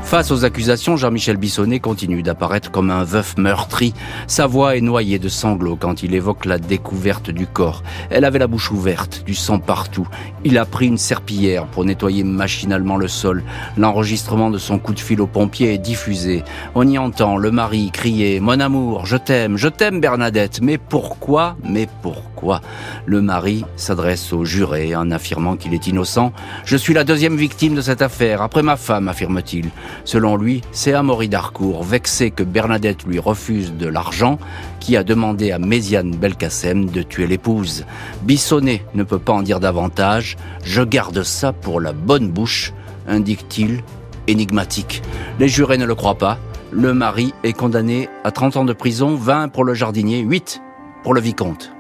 [0.08, 3.94] Face aux accusations, Jean-Michel Bissonnet continue d'apparaître comme un veuf meurtri.
[4.26, 7.84] Sa voix est noyée de sanglots quand il évoque la découverte du corps.
[8.10, 10.08] Elle avait la bouche ouverte, du sang partout.
[10.46, 13.44] Il a pris une serpillière pour nettoyer machinalement le sol.
[13.76, 16.46] L'enregistrement de son coup de fil au pompier est diffusé.
[16.74, 21.58] On y entend le mari crier⁇ Mon amour, je t'aime, je t'aime Bernadette!⁇ Mais pourquoi
[21.66, 22.62] Mais pourquoi?
[23.06, 26.28] Le mari s'adresse au juré en affirmant qu'il est innocent.⁇
[26.64, 29.70] Je suis la deuxième victime de cette affaire, après ma femme, affirme-t-il.
[30.06, 34.40] Selon lui, c'est Amaury Darcourt, vexé que Bernadette lui refuse de l'argent,
[34.80, 37.86] qui a demandé à Méziane Belkacem de tuer l'épouse.
[38.24, 40.38] Bissonnet ne peut pas en dire davantage.
[40.64, 42.74] Je garde ça pour la bonne bouche,
[43.08, 43.84] indique-t-il,
[44.28, 45.02] énigmatique.
[45.40, 46.38] Les jurés ne le croient pas.
[46.72, 50.62] Le mari est condamné à 30 ans de prison, 20 pour le jardinier, 8
[51.04, 51.72] pour le vicomte.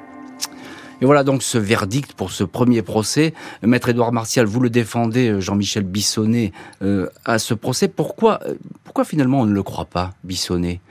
[0.99, 3.33] Et voilà donc ce verdict pour ce premier procès.
[3.62, 7.88] Maître Édouard Martial, vous le défendez, euh, Jean-Michel Bissonnet, euh, à ce procès.
[7.88, 10.81] Pourquoi, euh, pourquoi finalement on ne le croit pas, Bissonnet?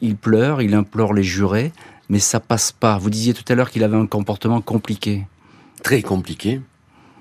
[0.00, 1.70] Il pleure, il implore les jurés,
[2.08, 2.96] mais ça passe pas.
[2.96, 5.26] Vous disiez tout à l'heure qu'il avait un comportement compliqué.
[5.82, 6.62] Très compliqué.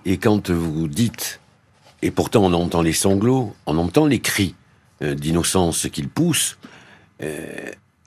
[0.06, 1.42] Et quand vous dites,
[2.02, 4.56] et pourtant on entend les sanglots, on entend les cris
[5.02, 6.58] d'innocence qu'il pousse,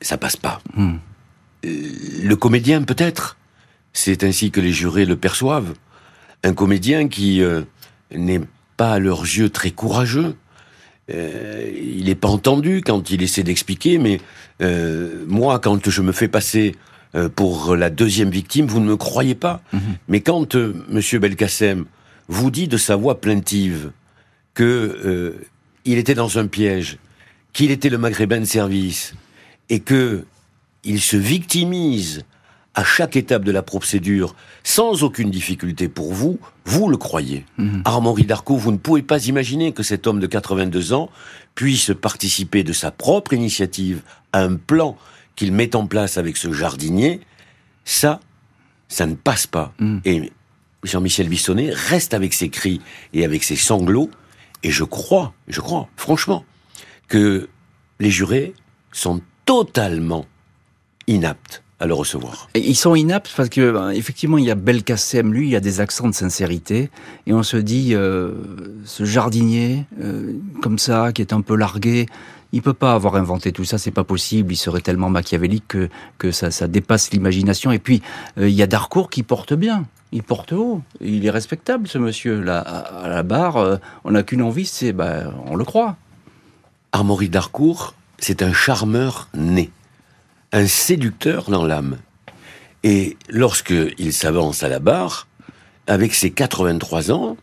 [0.00, 0.62] ça passe pas.
[0.74, 0.96] Hmm.
[1.62, 3.36] Le comédien peut-être,
[3.92, 5.74] c'est ainsi que les jurés le perçoivent.
[6.44, 7.62] Un comédien qui euh,
[8.14, 8.40] n'est
[8.76, 10.34] pas à leurs yeux très courageux.
[11.10, 14.20] Euh, il n'est pas entendu quand il essaie d'expliquer, mais
[14.60, 16.74] euh, moi, quand je me fais passer
[17.36, 19.60] pour la deuxième victime, vous ne me croyez pas.
[19.74, 19.80] Mhm.
[20.08, 20.56] Mais quand
[20.88, 21.84] Monsieur Belkacem
[22.28, 23.90] vous dit de sa voix plaintive
[24.54, 25.36] que
[25.84, 26.96] il était dans un piège,
[27.52, 29.12] qu'il était le maghrébin de service,
[29.68, 30.24] et que
[30.84, 32.24] il se victimise
[32.74, 37.44] à chaque étape de la procédure, sans aucune difficulté pour vous, vous le croyez.
[37.58, 37.82] Mhm.
[37.84, 41.10] Armand Darco, vous ne pouvez pas imaginer que cet homme de 82 ans
[41.54, 44.96] puisse participer de sa propre initiative à un plan
[45.36, 47.20] qu'il met en place avec ce jardinier.
[47.84, 48.20] Ça,
[48.88, 49.74] ça ne passe pas.
[49.78, 50.00] Mhm.
[50.04, 50.32] Et
[50.82, 52.80] Jean-Michel Bissonnet reste avec ses cris
[53.12, 54.10] et avec ses sanglots.
[54.62, 56.44] Et je crois, je crois, franchement,
[57.08, 57.48] que
[58.00, 58.54] les jurés
[58.92, 60.24] sont totalement
[61.06, 62.48] inaptes à le recevoir.
[62.54, 65.60] ils sont inaptes parce que ben, effectivement il y a Belkacem, lui, il y a
[65.60, 66.90] des accents de sincérité
[67.26, 68.34] et on se dit euh,
[68.84, 72.06] ce jardinier euh, comme ça qui est un peu largué,
[72.52, 74.52] il peut pas avoir inventé tout ça, c'est pas possible.
[74.52, 77.72] Il serait tellement machiavélique que que ça, ça dépasse l'imagination.
[77.72, 78.00] Et puis
[78.38, 81.98] euh, il y a Darcourt qui porte bien, il porte haut, il est respectable ce
[81.98, 83.80] monsieur là à, la barre.
[84.04, 85.96] on n'a qu'une envie, c'est ben, on le croit.
[86.92, 89.72] Armory Darcourt, c'est un charmeur né
[90.52, 91.98] un séducteur dans l'âme.
[92.84, 95.28] Et lorsqu'il s'avance à la barre,
[95.86, 97.36] avec ses 83 ans,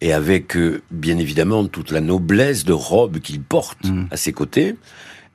[0.00, 4.06] et avec euh, bien évidemment toute la noblesse de robe qu'il porte mm.
[4.10, 4.76] à ses côtés,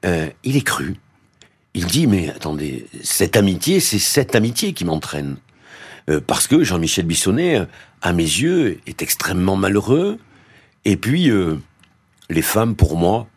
[0.05, 0.95] euh, il est cru.
[1.73, 5.37] Il dit, mais attendez, cette amitié, c'est cette amitié qui m'entraîne.
[6.09, 7.61] Euh, parce que Jean-Michel Bissonnet,
[8.01, 10.17] à mes yeux, est extrêmement malheureux.
[10.83, 11.31] Et puis,
[12.29, 13.27] les femmes, pour moi,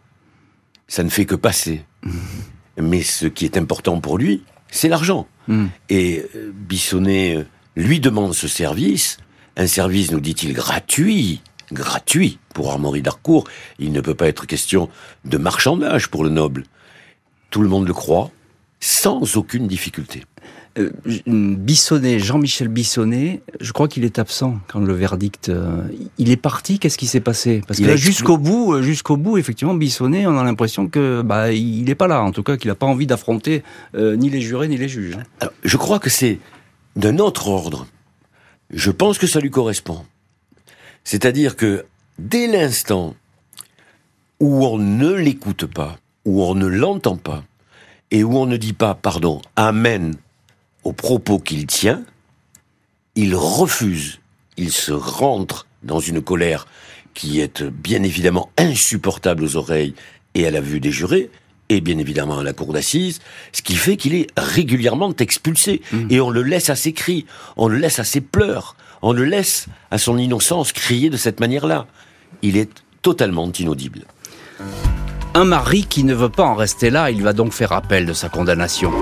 [0.88, 1.85] ça ne fait que passer.
[2.80, 5.26] Mais ce qui est important pour lui, c'est l'argent.
[5.48, 5.66] Hmm.
[5.88, 7.44] Et euh, Bissonnet euh,
[7.76, 9.18] lui demande ce service,
[9.56, 13.44] un service, nous dit-il, gratuit, gratuit pour Armory Darcourt.
[13.78, 14.88] Il ne peut pas être question
[15.24, 16.64] de marchandage pour le noble.
[17.50, 18.30] Tout le monde le croit,
[18.80, 20.24] sans aucune difficulté.
[20.76, 20.90] Euh,
[21.26, 25.48] Bissonnet, Jean-Michel Bissonnet, je crois qu'il est absent quand le verdict.
[25.48, 25.82] Euh,
[26.18, 26.80] il est parti.
[26.80, 27.62] Qu'est-ce qui s'est passé?
[27.66, 31.84] Parce que jusqu'au bout, euh, jusqu'au bout, effectivement, Bissonnet, on a l'impression que bah il
[31.84, 32.22] n'est pas là.
[32.22, 33.62] En tout cas, qu'il n'a pas envie d'affronter
[33.94, 35.16] ni les jurés ni les juges.
[35.40, 35.48] Hein.
[35.62, 36.40] je crois que c'est
[36.96, 37.87] d'un autre ordre.
[38.70, 40.04] Je pense que ça lui correspond.
[41.04, 41.84] C'est-à-dire que
[42.18, 43.14] dès l'instant
[44.40, 47.44] où on ne l'écoute pas, où on ne l'entend pas,
[48.10, 50.14] et où on ne dit pas, pardon, Amen
[50.85, 52.03] aux propos qu'il tient,
[53.16, 54.20] il refuse,
[54.57, 56.66] il se rentre dans une colère
[57.14, 59.94] qui est bien évidemment insupportable aux oreilles
[60.35, 61.31] et à la vue des jurés,
[61.68, 63.20] et bien évidemment à la cour d'assises,
[63.53, 65.81] ce qui fait qu'il est régulièrement expulsé.
[65.92, 66.07] Mmh.
[66.11, 67.25] Et on le laisse à ses cris,
[67.57, 71.40] on le laisse à ses pleurs, on le laisse à son innocence crier de cette
[71.40, 71.87] manière-là.
[72.42, 72.70] Il est
[73.01, 74.03] totalement inaudible.
[75.35, 78.12] Un mari qui ne veut pas en rester là, il va donc faire appel de
[78.12, 78.92] sa condamnation.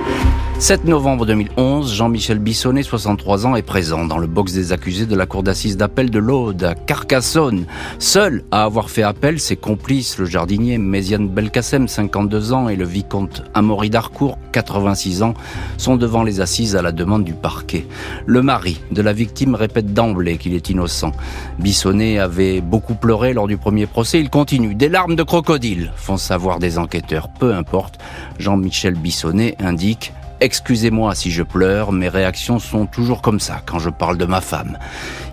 [0.59, 5.17] 7 novembre 2011, Jean-Michel Bissonnet, 63 ans, est présent dans le box des accusés de
[5.17, 7.65] la cour d'assises d'appel de l'Aude, à Carcassonne.
[7.99, 12.85] Seul à avoir fait appel, ses complices, le jardinier Méziane Belkacem, 52 ans, et le
[12.85, 15.35] vicomte Amaury Darcourt, 86 ans,
[15.79, 17.85] sont devant les assises à la demande du parquet.
[18.25, 21.11] Le mari de la victime répète d'emblée qu'il est innocent.
[21.59, 24.21] Bissonnet avait beaucoup pleuré lors du premier procès.
[24.21, 24.77] Il continue.
[24.77, 27.29] Des larmes de crocodile font savoir des enquêteurs.
[27.41, 27.99] Peu importe.
[28.39, 30.13] Jean-Michel Bissonnet indique
[30.45, 34.41] Excusez-moi si je pleure, mes réactions sont toujours comme ça quand je parle de ma
[34.41, 34.77] femme.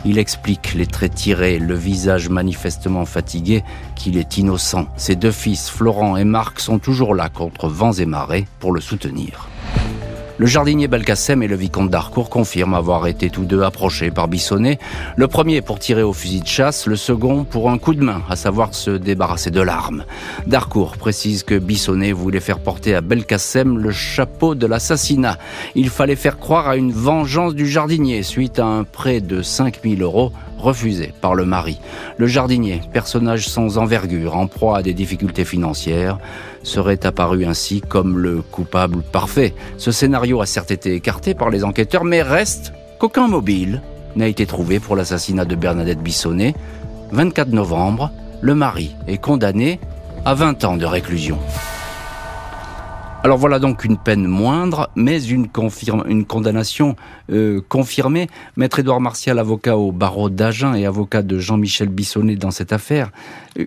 [0.05, 3.63] Il explique, les traits tirés, le visage manifestement fatigué,
[3.95, 4.85] qu'il est innocent.
[4.97, 8.81] Ses deux fils, Florent et Marc, sont toujours là contre vents et marées pour le
[8.81, 9.49] soutenir.
[10.39, 14.79] Le jardinier Belkacem et le vicomte d'Harcourt confirment avoir été tous deux approchés par Bissonnet,
[15.17, 18.21] le premier pour tirer au fusil de chasse, le second pour un coup de main,
[18.29, 20.05] à savoir se débarrasser de l'arme.
[20.47, 25.37] Darcourt précise que Bissonnet voulait faire porter à Belkacem le chapeau de l'assassinat.
[25.75, 30.01] Il fallait faire croire à une vengeance du jardinier suite à un prêt de 5000
[30.01, 31.79] euros refusé par le mari.
[32.17, 36.19] Le jardinier, personnage sans envergure, en proie à des difficultés financières,
[36.63, 39.53] serait apparu ainsi comme le coupable parfait.
[39.77, 43.81] Ce scénario a certes été écarté par les enquêteurs, mais reste qu'aucun mobile
[44.15, 46.53] n'a été trouvé pour l'assassinat de Bernadette Bissonnet.
[47.11, 49.79] 24 novembre, le mari est condamné
[50.25, 51.39] à 20 ans de réclusion.
[53.21, 55.49] Alors voilà donc une peine moindre, mais une,
[56.07, 56.95] une condamnation
[57.29, 58.29] euh, confirmée.
[58.55, 63.11] Maître Édouard Martial, avocat au barreau d'Agen et avocat de Jean-Michel Bissonnet dans cette affaire,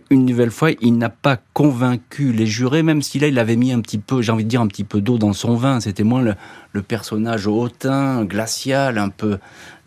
[0.08, 3.72] une nouvelle fois, il n'a pas convaincu les jurés, même si là il avait mis
[3.72, 5.80] un petit peu, j'ai envie de dire un petit peu d'eau dans son vin.
[5.80, 9.38] C'était moins le, personnage hautain, glacial, un peu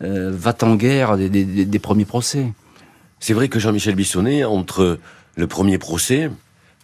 [0.04, 2.52] euh, va-t-en-guerre des, des premiers procès.
[3.18, 5.00] C'est vrai que Jean-Michel Bissonnet, entre
[5.34, 6.30] le premier procès,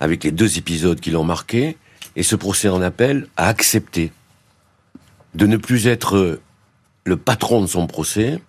[0.01, 1.77] avec les deux épisodes qui l'ont marqué,
[2.17, 4.13] et ce procès en appel a accepté
[5.35, 6.41] de ne plus être
[7.05, 8.41] le patron de son procès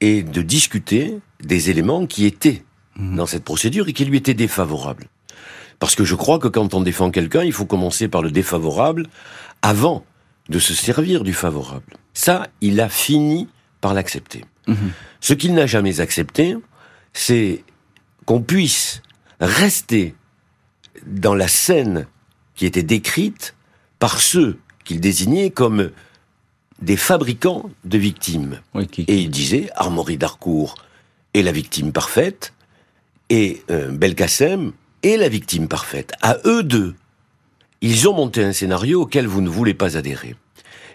[0.00, 2.62] et de discuter des éléments qui étaient
[2.96, 3.16] mhm.
[3.16, 5.06] dans cette procédure et qui lui étaient défavorables.
[5.78, 9.06] Parce que je crois que quand on défend quelqu'un, il faut commencer par le défavorable
[9.62, 10.04] avant
[10.48, 11.96] de se servir du favorable.
[12.14, 13.48] Ça, il a fini
[13.80, 14.44] par l'accepter.
[14.66, 14.92] Mhm.
[15.20, 16.56] Ce qu'il n'a jamais accepté,
[17.12, 17.64] c'est
[18.24, 19.02] qu'on puisse
[19.40, 20.14] rester
[21.06, 22.06] dans la scène
[22.58, 23.54] qui était décrite
[24.00, 25.90] par ceux qu'il désignait comme
[26.82, 28.60] des fabricants de victimes.
[29.08, 30.74] Et il disait, Armory d'Arcourt
[31.34, 32.52] est la victime parfaite,
[33.30, 34.72] et euh, Belkacem
[35.04, 36.12] est la victime parfaite.
[36.20, 36.96] À eux deux,
[37.80, 40.34] ils ont monté un scénario auquel vous ne voulez pas adhérer.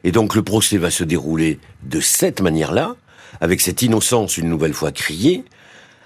[0.03, 2.97] Et donc le procès va se dérouler de cette manière-là,
[3.39, 5.45] avec cette innocence une nouvelle fois criée,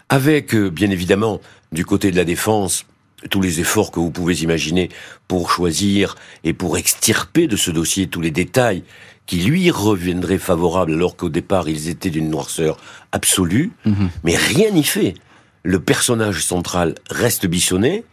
[0.09, 1.41] avec, euh, bien évidemment,
[1.71, 2.85] du côté de la défense,
[3.29, 4.89] tous les efforts que vous pouvez imaginer
[5.27, 8.83] pour choisir et pour extirper de ce dossier tous les détails
[9.25, 12.77] qui lui reviendraient favorables alors qu'au départ ils étaient d'une noirceur
[13.11, 14.09] absolue, mhm.
[14.23, 15.15] mais rien n'y fait.
[15.63, 18.05] Le personnage central reste bissonné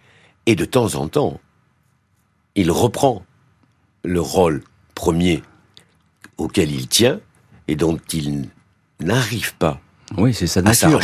[0.47, 1.41] et de temps en temps,
[2.55, 3.25] il reprend
[4.05, 4.63] le rôle
[4.95, 5.43] premier
[6.37, 7.21] auquel il tient
[7.69, 8.49] et dont il
[9.01, 9.81] n'arrive pas
[10.17, 11.01] oui, c'est sa nature.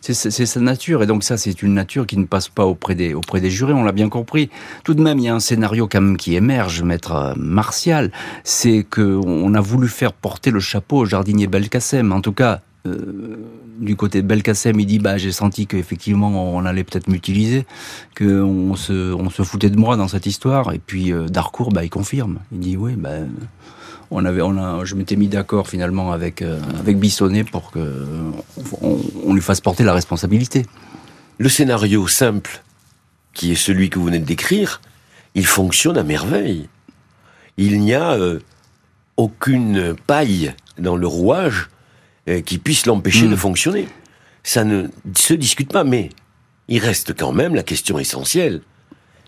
[0.00, 0.14] C'est
[0.46, 3.40] sa nature, et donc ça, c'est une nature qui ne passe pas auprès des, auprès
[3.40, 4.50] des jurés, on l'a bien compris.
[4.84, 8.10] Tout de même, il y a un scénario quand même qui émerge, maître euh, Martial,
[8.44, 12.12] c'est qu'on a voulu faire porter le chapeau au jardinier Belkacem.
[12.12, 13.36] En tout cas, euh,
[13.78, 17.64] du côté de Belkacem, il dit bah j'ai senti qu'effectivement on allait peut-être m'utiliser,
[18.16, 20.72] qu'on se, on se foutait de moi dans cette histoire.
[20.72, 22.38] Et puis euh, Darcourt, bah il confirme.
[22.52, 23.10] Il dit oui, bah
[24.12, 28.06] on avait, on a, je m'étais mis d'accord finalement avec euh, avec Bissonnet pour que
[28.82, 30.66] on, lui fasse porter la responsabilité.
[31.38, 32.62] Le scénario simple,
[33.32, 34.80] qui est celui que vous venez de décrire,
[35.34, 36.68] il fonctionne à merveille.
[37.56, 38.40] Il n'y a euh,
[39.16, 41.70] aucune paille dans le rouage
[42.28, 43.38] euh, qui puisse l'empêcher de hmm.
[43.38, 43.88] fonctionner.
[44.42, 46.10] Ça ne se discute pas, mais
[46.68, 48.60] il reste quand même la question essentielle.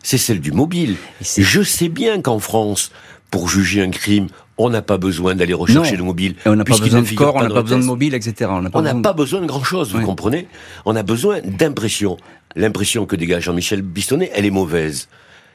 [0.03, 0.97] C'est celle du mobile.
[1.23, 2.90] Je sais bien qu'en France,
[3.31, 6.37] pour juger un crime, on n'a pas besoin d'aller rechercher le mobile.
[6.47, 8.51] on n'a pas besoin de corps, on n'a pas besoin de mobile, etc.
[8.53, 10.49] On n'a pas, besoin de grand-chose, vous comprenez?
[10.85, 12.17] On a besoin d'impression.
[12.57, 15.09] L'impression que dégage Jean-Michel Bistonnet, elle est mauvaise.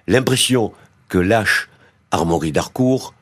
[0.07, 0.73] L'impression
[1.07, 1.69] que lâche
[2.11, 3.13] Armory d'Arcourt,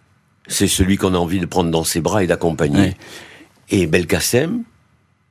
[0.48, 2.96] c'est celui qu'on a envie de prendre dans ses bras et d'accompagner.
[3.70, 4.64] Et Belkacem,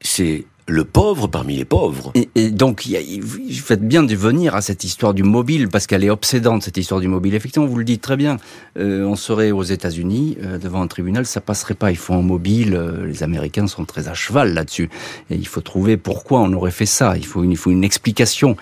[0.01, 2.13] c'est le pauvre parmi les pauvres.
[2.35, 3.23] Et, donc, il,
[3.61, 7.01] faites bien de venir à cette histoire du mobile, parce qu'elle est obsédante, cette histoire
[7.01, 7.35] du mobile.
[7.35, 8.39] Effectivement, vous le dites très bien,
[8.79, 11.91] euh, on serait aux États-Unis, euh, devant un tribunal, ça passerait pas.
[11.93, 14.91] Il faut un mobile, euh, les Américains sont très à cheval là-dessus.
[15.31, 17.17] Et il faut trouver pourquoi on aurait fait ça.
[17.17, 18.57] Il faut une, il faut une explication.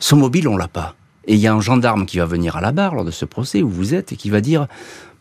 [0.00, 0.96] Ce mobile, on l'a pas.
[1.26, 3.24] Et il y a un gendarme qui va venir à la barre lors de ce
[3.24, 4.66] procès où vous êtes et qui va dire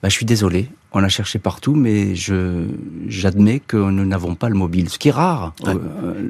[0.02, 2.66] bah, Je suis désolé, on a cherché partout, mais je
[3.08, 5.54] j'admets que nous n'avons pas le mobile, ce qui est rare.
[5.66, 5.74] Ouais.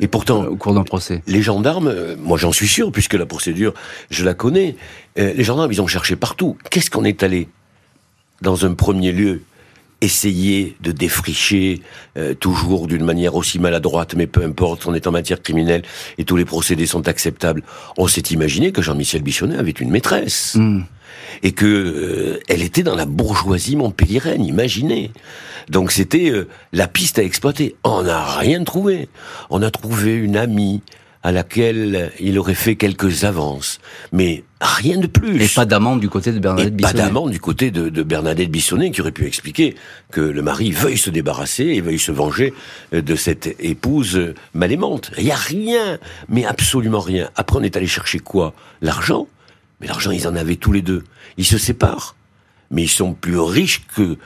[0.02, 1.22] et pourtant, au cours d'un procès.
[1.28, 3.74] Les gendarmes, euh, moi j'en suis sûr, puisque la procédure,
[4.10, 4.76] je la connais.
[5.20, 6.58] Euh, les gendarmes, ils ont cherché partout.
[6.70, 7.50] Qu'est-ce qu'on est allé
[8.42, 9.42] dans un premier lieu
[10.04, 11.82] essayer de défricher
[12.18, 15.84] euh, toujours d'une manière aussi maladroite, mais peu importe, on est en matière criminelle
[16.18, 17.64] et tous les procédés sont acceptables.
[17.98, 20.56] On s'est imaginé que Jean-Michel Bichonnet avait une maîtresse.
[20.56, 20.82] Mm.
[21.42, 25.12] Et que euh, elle était dans la bourgeoisie montpelliéraine, imaginez.
[25.70, 27.76] Donc c'était euh, la piste à exploiter.
[27.84, 29.08] On n'a rien trouvé.
[29.50, 30.82] On a trouvé une amie
[31.24, 33.80] à laquelle il aurait fait quelques avances,
[34.12, 35.42] mais rien de plus.
[35.42, 37.04] Et pas d'amende du côté de Bernadette Et pas Bissonnet.
[37.04, 39.76] d'amende du côté de, de Bernadette Bissonnet qui aurait pu expliquer
[40.12, 42.54] que le mari veuille se débarrasser et veuille se venger
[42.94, 45.12] euh, de cette épouse mal aimante.
[45.18, 45.98] Il y a rien,
[46.28, 47.30] mais absolument rien.
[47.36, 48.54] Après, on est allé chercher quoi?
[48.82, 49.28] L'argent
[49.80, 51.04] Mais l'argent, ils en avaient tous les deux.
[51.38, 52.16] Ils se séparent,
[52.70, 54.18] mais ils sont plus riches que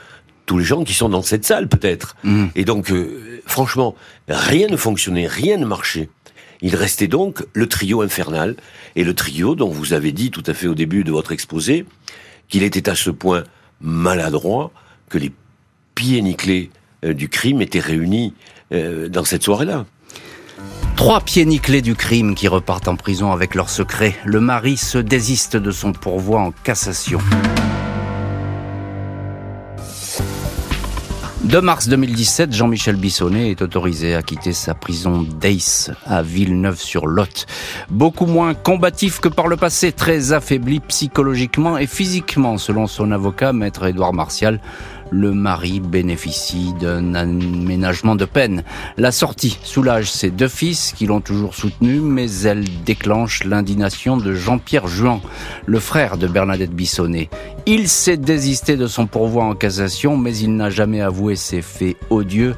[0.46, 2.16] tous les gens qui sont dans cette salle, peut-être.
[2.24, 2.46] Mm.
[2.56, 3.94] Et donc, euh, franchement,
[4.28, 6.08] rien ne fonctionnait, rien ne marchait.
[6.60, 8.56] Il restait donc le trio infernal,
[8.96, 11.84] et le trio dont vous avez dit tout à fait au début de votre exposé
[12.48, 13.44] qu'il était à ce point
[13.80, 14.72] maladroit
[15.08, 15.32] que les
[15.94, 16.70] pieds nickelés
[17.04, 18.34] euh, du crime étaient réunis
[18.72, 19.86] euh, dans cette soirée-là.
[20.96, 24.16] Trois pieds nickelés du crime qui repartent en prison avec leur secret.
[24.24, 27.20] Le mari se désiste de son pourvoi en cassation.
[31.44, 37.46] 2 mars 2017, Jean-Michel Bissonnet est autorisé à quitter sa prison d'Ace à Villeneuve-sur-Lot.
[37.90, 43.52] Beaucoup moins combatif que par le passé, très affaibli psychologiquement et physiquement, selon son avocat,
[43.52, 44.60] maître Édouard Martial.
[45.10, 48.62] Le mari bénéficie d'un aménagement de peine.
[48.96, 54.34] La sortie soulage ses deux fils qui l'ont toujours soutenu, mais elle déclenche l'indignation de
[54.34, 55.20] Jean-Pierre Juan,
[55.66, 57.30] le frère de Bernadette Bissonnet.
[57.66, 61.96] Il s'est désisté de son pourvoi en cassation, mais il n'a jamais avoué ses faits
[62.10, 62.54] odieux.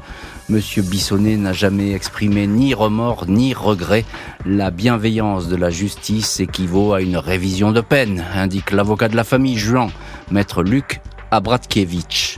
[0.49, 4.03] Monsieur Bissonnet n'a jamais exprimé ni remords ni regret.
[4.45, 9.23] La bienveillance de la justice équivaut à une révision de peine, indique l'avocat de la
[9.23, 9.89] famille Juan,
[10.29, 10.99] maître Luc
[11.31, 12.37] Abratkiewicz.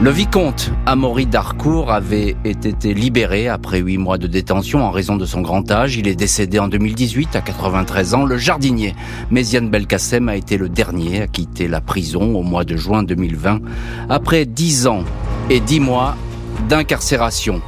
[0.00, 5.24] Le vicomte Amaury d'Harcourt avait été libéré après huit mois de détention en raison de
[5.24, 5.96] son grand âge.
[5.96, 8.24] Il est décédé en 2018 à 93 ans.
[8.24, 8.94] Le jardinier
[9.30, 13.60] Méziane Belkacem a été le dernier à quitter la prison au mois de juin 2020
[14.08, 15.04] après dix ans
[15.50, 16.16] et dix mois
[16.68, 17.60] d'incarcération.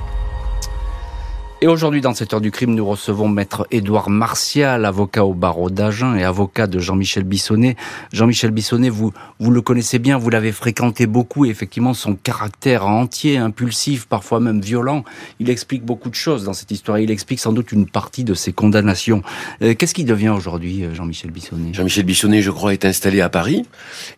[1.63, 5.71] Et aujourd'hui, dans cette heure du crime, nous recevons maître Édouard Martial, avocat au barreau
[5.71, 7.77] d'Agen et avocat de Jean-Michel Bissonnet.
[8.13, 12.87] Jean-Michel Bissonnet, vous, vous le connaissez bien, vous l'avez fréquenté beaucoup et effectivement, son caractère
[12.87, 15.03] entier, impulsif, parfois même violent,
[15.41, 16.99] il explique beaucoup de choses dans cette histoire.
[16.99, 19.23] Il explique sans doute une partie de ses condamnations.
[19.63, 21.73] Euh, Qu'est-ce qui devient aujourd'hui, euh, Jean-Michel Bissonnet?
[21.73, 23.65] Jean-Michel Bissonnet, je crois, est installé à Paris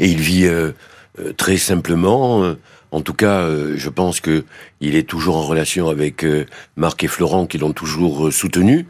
[0.00, 0.72] et il vit euh,
[1.20, 2.56] euh, très simplement.
[2.90, 4.44] En tout cas, euh, je pense que
[4.80, 8.86] il est toujours en relation avec euh, Marc et Florent qui l'ont toujours euh, soutenu.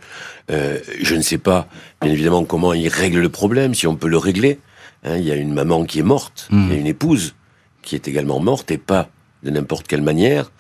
[0.49, 1.69] Je ne sais pas,
[2.01, 4.59] bien évidemment, comment il règle le problème, si on peut le régler.
[5.05, 6.65] Hein, il y a une maman qui est morte, Mhm.
[6.69, 7.35] il y a une épouse
[7.83, 9.11] qui est également morte et pas
[9.43, 10.51] de n'importe quelle manière,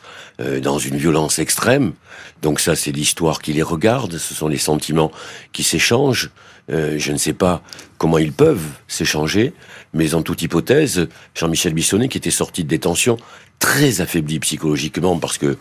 [0.63, 1.95] dans une violence extrême.
[2.43, 5.11] Donc ça, c'est l'histoire qui les regarde, ce sont les sentiments
[5.53, 6.31] qui s'échangent.
[6.71, 7.63] Euh, je ne sais pas
[7.97, 9.53] comment ils peuvent s'échanger,
[9.95, 13.17] mais en toute hypothèse, Jean-Michel Bissonnet, qui était sorti de détention,
[13.59, 15.57] très affaibli psychologiquement, parce que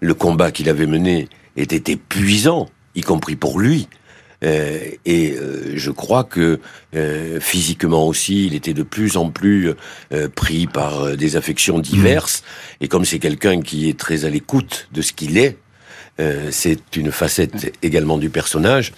[0.00, 3.88] le combat qu'il avait mené était épuisant, y compris pour lui.
[4.44, 6.60] Euh, et euh, je crois que
[6.94, 9.72] euh, physiquement aussi, il était de plus en plus
[10.12, 12.44] euh, pris par euh, des affections diverses.
[12.80, 15.56] Et comme c'est quelqu'un qui est très à l'écoute de ce qu'il est,
[16.20, 18.92] euh, c'est une facette également du personnage.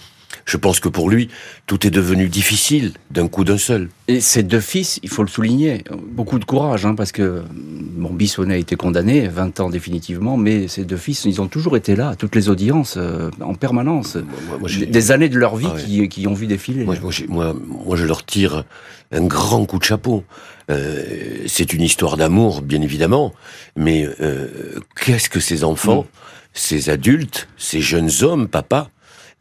[0.45, 1.29] Je pense que pour lui,
[1.67, 3.89] tout est devenu difficile d'un coup d'un seul.
[4.07, 8.09] Et ces deux fils, il faut le souligner, beaucoup de courage, hein, parce que bon,
[8.11, 11.95] Bissonnet a été condamné, 20 ans définitivement, mais ces deux fils, ils ont toujours été
[11.95, 14.15] là, à toutes les audiences, euh, en permanence.
[14.15, 16.07] Moi, moi, j'ai- des, années de leur vie Ah ouais.
[16.07, 16.85] qui, ont vu défiler.
[16.85, 16.95] Moi,
[17.27, 18.65] moi, je leur tire
[19.11, 20.23] un grand coup de chapeau.
[20.69, 23.33] Euh, c'est une histoire d'amour, bien évidemment,
[23.75, 24.47] mais euh,
[24.95, 26.05] qu'est-ce que ces enfants,
[26.53, 28.89] ces adultes, ces jeunes hommes, papa,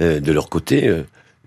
[0.01, 1.03] euh, de leur côté, euh,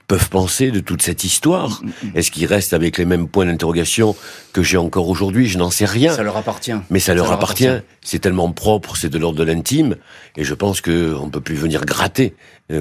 [0.07, 1.81] peuvent penser de toute cette histoire
[2.13, 4.15] Est-ce qu'ils restent avec les mêmes points d'interrogation
[4.51, 5.47] que j'ai encore aujourd'hui?
[5.47, 6.13] Je n'en sais rien.
[6.13, 6.73] Ça leur appartient.
[6.89, 7.67] Mais ça leur leur appartient.
[7.67, 7.85] appartient.
[8.01, 9.95] C'est tellement propre, c'est de l'ordre de l'intime,
[10.35, 12.35] et je pense que on peut plus venir gratter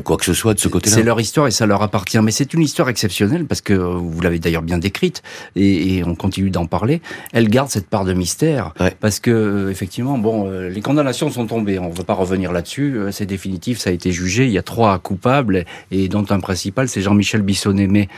[0.05, 0.95] quoi que ce soit de ce côté-là.
[0.97, 2.19] C'est leur histoire et ça leur appartient.
[2.21, 5.23] Mais c'est une histoire exceptionnelle parce que euh, vous l'avez d'ailleurs bien décrite
[5.57, 7.03] et, et on continue d'en parler.
[7.33, 8.95] Elle garde cette part de mystère Ouais.
[9.01, 11.79] parce que euh, effectivement, bon, euh, les condamnations sont tombées.
[11.79, 12.97] On ne va pas revenir là-dessus.
[12.97, 13.79] euh, C'est définitif.
[13.79, 14.47] Ça a été jugé.
[14.47, 17.89] Il y a trois coupables et dont un principal, c'est Jean-Michel Bissonnet.
[17.89, 18.09] Mais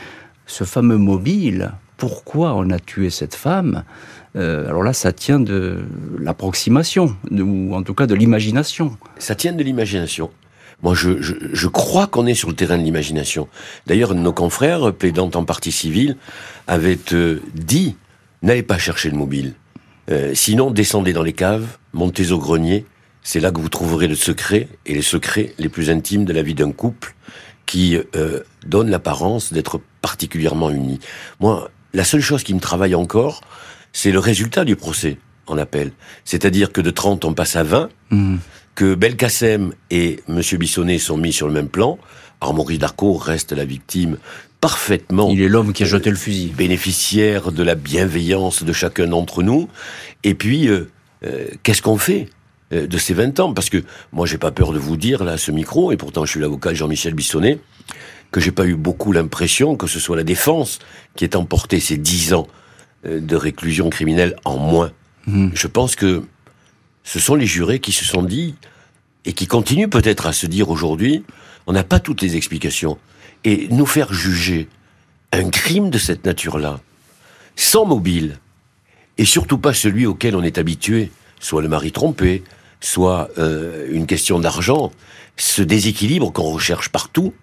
[0.45, 3.83] ce fameux mobile, pourquoi on a tué cette femme?
[4.35, 5.79] Euh, alors là, ça tient de
[6.19, 8.97] l'approximation, ou en tout cas de l'imagination.
[9.17, 10.29] Ça tient de l'imagination.
[10.83, 13.47] Moi, je, je, crois qu'on est sur le terrain de l'imagination.
[13.87, 16.17] D'ailleurs, nos confrères, plaidant en partie civile,
[16.67, 17.95] avaient euh, dit
[18.41, 19.53] n'allez pas chercher le mobile.
[20.11, 22.85] Euh, sinon, descendez dans les caves, montez au grenier.
[23.23, 26.43] C'est là que vous trouverez le secret et les secrets les plus intimes de la
[26.43, 27.15] vie d'un couple
[27.65, 30.99] qui euh, donne l'apparence d'être particulièrement unis.
[31.39, 33.41] Moi, la seule chose qui me travaille encore,
[33.93, 35.17] c'est le résultat du procès
[35.47, 35.91] en appel.
[36.23, 38.37] C'est-à-dire que de 30, on passe à 20, mmh.
[38.75, 40.41] Que Belkacem et M.
[40.59, 41.97] Bissonnet sont mis sur le même plan.
[42.53, 44.17] Maurice Darcot reste la victime
[44.61, 45.29] parfaitement.
[45.31, 46.53] Il est l'homme qui a jeté le fusil.
[46.55, 49.67] Bénéficiaire de la bienveillance de chacun d'entre nous.
[50.23, 50.89] Et puis, euh,
[51.23, 52.29] euh, qu'est-ce qu'on fait
[52.73, 53.53] euh, de ces 20 ans?
[53.53, 56.25] Parce que moi, j'ai pas peur de vous dire, là, à ce micro, et pourtant
[56.25, 57.59] je suis l'avocat Jean-Michel Bissonnet,
[58.31, 60.79] que j'ai pas eu beaucoup l'impression que ce soit la défense
[61.15, 62.47] qui ait emporté ces 10 ans
[63.05, 64.91] euh, de réclusion criminelle en moins.
[65.27, 65.49] Mmh.
[65.53, 66.23] Je pense que
[67.05, 68.55] ce sont les jurés qui se sont dit,
[69.23, 71.23] et qui continuent peut-être à se dire aujourd'hui,
[71.67, 72.97] on n'a pas toutes les explications.
[73.43, 74.67] Et nous faire juger
[75.31, 76.79] un crime de cette nature-là,
[77.55, 78.39] sans mobile,
[79.17, 82.43] et surtout pas celui auquel on est habitué, soit le mari trompé,
[82.81, 84.91] soit euh, une question d'argent,
[85.37, 87.33] ce déséquilibre qu'on recherche partout,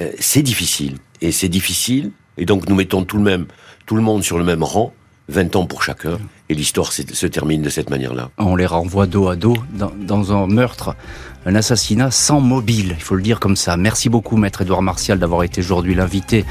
[0.00, 0.96] euh, c'est difficile.
[1.22, 3.46] Et c'est difficile, et donc nous mettons tout le même,
[3.86, 4.92] tout le monde sur le même rang,
[5.28, 6.18] 20 ans pour chacun,
[6.48, 8.30] et l'histoire se termine de cette manière-là.
[8.38, 10.96] On les renvoie dos à dos dans, dans, un meurtre,
[11.44, 13.76] un assassinat sans mobile, il faut le dire comme ça.
[13.76, 16.44] Merci beaucoup, maître Édouard Martial, d'avoir été aujourd'hui l'invité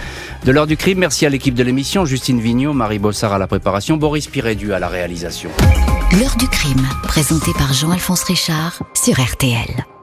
[0.46, 1.00] de l'heure du crime.
[1.00, 4.80] Merci à l'équipe de l'émission, Justine Vignot, Marie Bossard à la préparation, Boris Pirédu à
[4.80, 5.50] la réalisation.
[6.20, 9.97] L'heure du crime, présenté par Jean-Alphonse Richard sur RTL.